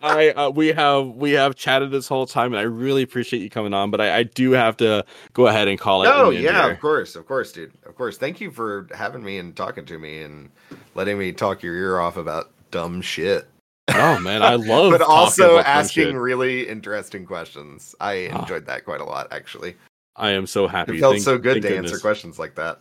[0.03, 3.51] I uh, we have we have chatted this whole time, and I really appreciate you
[3.51, 3.91] coming on.
[3.91, 6.07] But I, I do have to go ahead and call it.
[6.07, 7.73] Oh yeah, of course, of course, dude.
[7.85, 8.17] Of course.
[8.17, 10.51] Thank you for having me and talking to me and
[10.95, 13.47] letting me talk your ear off about dumb shit.
[13.89, 14.93] Oh man, I love.
[14.93, 17.95] but also asking really interesting questions.
[18.01, 18.41] I Ah.
[18.43, 19.77] enjoyed that quite a lot, actually.
[20.17, 20.97] I am so happy.
[20.97, 21.91] It felt Thank- so good to goodness.
[21.93, 22.81] answer questions like that.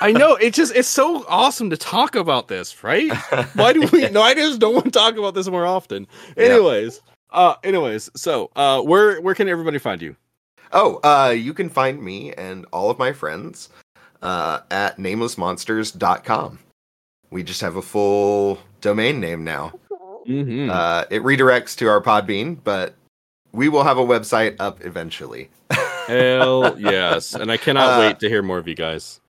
[0.00, 3.12] I know it just it's so awesome to talk about this, right?
[3.54, 4.08] Why do we?
[4.10, 6.06] No, I just don't want to talk about this more often.
[6.36, 6.44] Yeah.
[6.44, 7.00] Anyways,
[7.32, 10.16] uh, anyways, so uh, where where can everybody find you?
[10.72, 13.68] Oh, uh, you can find me and all of my friends
[14.22, 16.58] uh, at namelessmonsters.com.
[17.30, 19.72] We just have a full domain name now.
[20.28, 20.70] Mm-hmm.
[20.70, 22.94] Uh, it redirects to our Podbean, but
[23.52, 25.50] we will have a website up eventually.
[26.06, 29.20] Hell yes, and I cannot Uh, wait to hear more of you guys.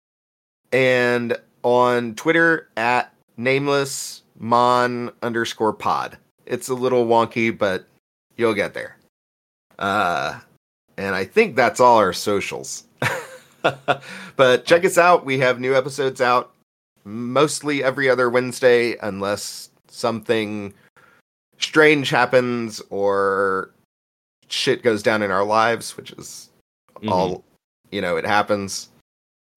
[0.71, 6.17] and on Twitter at nameless mon underscore pod.
[6.45, 7.85] It's a little wonky, but
[8.37, 8.95] you'll get there.
[9.79, 10.39] Uh,
[10.97, 12.83] and I think that's all our socials.
[14.35, 15.25] but check us out.
[15.25, 16.53] We have new episodes out
[17.07, 20.73] mostly every other Wednesday, unless something
[21.59, 23.71] strange happens or
[24.49, 26.49] shit goes down in our lives, which is
[27.01, 27.11] Mhm.
[27.11, 27.43] all
[27.91, 28.89] you know, it happens.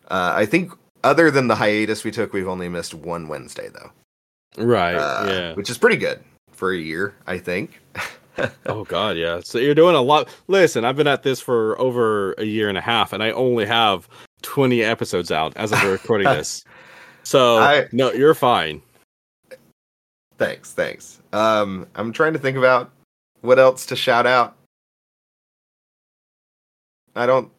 [0.09, 0.73] Uh, I think
[1.03, 3.91] other than the hiatus we took, we've only missed one Wednesday though,
[4.65, 5.55] right, uh, yeah.
[5.55, 6.21] which is pretty good
[6.53, 7.81] for a year, I think.
[8.65, 9.41] Oh god, yeah.
[9.45, 10.29] So you're doing a lot.
[10.49, 13.67] Listen, I've been at this for over a year and a half, and I only
[13.67, 14.09] have
[14.41, 16.65] 20 episodes out as of recording this.
[17.23, 18.83] So I- no, you're fine.
[20.39, 21.21] thanks, thanks.
[21.33, 22.91] Um, I'm trying to think about
[23.43, 24.57] what else to shout out.
[27.15, 27.51] I don't.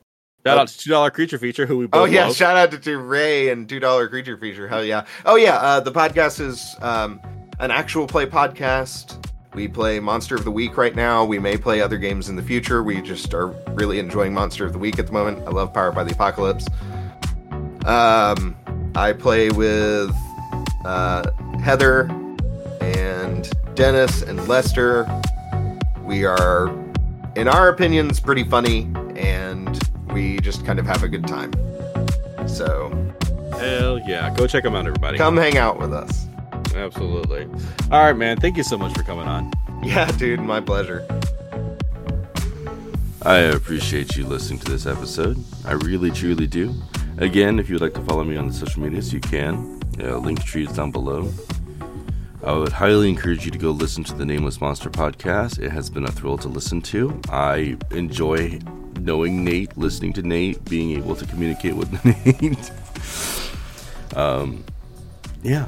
[0.45, 0.61] Shout Oh.
[0.61, 2.35] out to Two Dollar Creature Feature, who we both Oh yeah, love.
[2.35, 4.67] shout out to, to Ray and Two Dollar Creature Feature.
[4.67, 5.05] Hell yeah.
[5.25, 7.19] Oh yeah, uh, the podcast is um,
[7.59, 9.23] an actual play podcast.
[9.53, 11.25] We play Monster of the Week right now.
[11.25, 12.81] We may play other games in the future.
[12.81, 15.45] We just are really enjoying Monster of the Week at the moment.
[15.45, 16.65] I love Powered by the Apocalypse.
[17.85, 18.55] Um,
[18.95, 20.11] I play with
[20.85, 21.31] uh,
[21.61, 22.03] Heather
[22.81, 25.07] and Dennis and Lester.
[26.03, 26.67] We are,
[27.35, 29.79] in our opinions, pretty funny, and
[30.11, 31.51] we just kind of have a good time.
[32.47, 32.89] So
[33.57, 34.33] Hell yeah.
[34.35, 35.17] Go check them out, everybody.
[35.17, 36.25] come hang out with us.
[36.75, 37.45] Absolutely.
[37.91, 38.37] All right, man.
[38.39, 39.51] Thank you so much for coming on.
[39.83, 41.05] Yeah, dude, my pleasure.
[43.23, 45.43] I appreciate you listening to this episode.
[45.65, 46.73] I really, truly do.
[47.17, 49.79] Again, if you'd like to follow me on the social medias, you can.
[49.99, 51.31] Uh, Linktree is down below.
[52.43, 55.59] I would highly encourage you to go listen to the Nameless Monster podcast.
[55.59, 57.19] It has been a thrill to listen to.
[57.29, 58.59] I enjoy
[58.99, 61.91] knowing Nate, listening to Nate, being able to communicate with
[64.11, 64.17] Nate.
[64.17, 64.63] um,
[65.43, 65.67] yeah.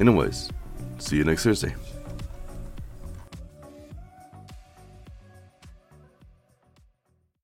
[0.00, 0.50] Anyways,
[0.98, 1.74] see you next Thursday.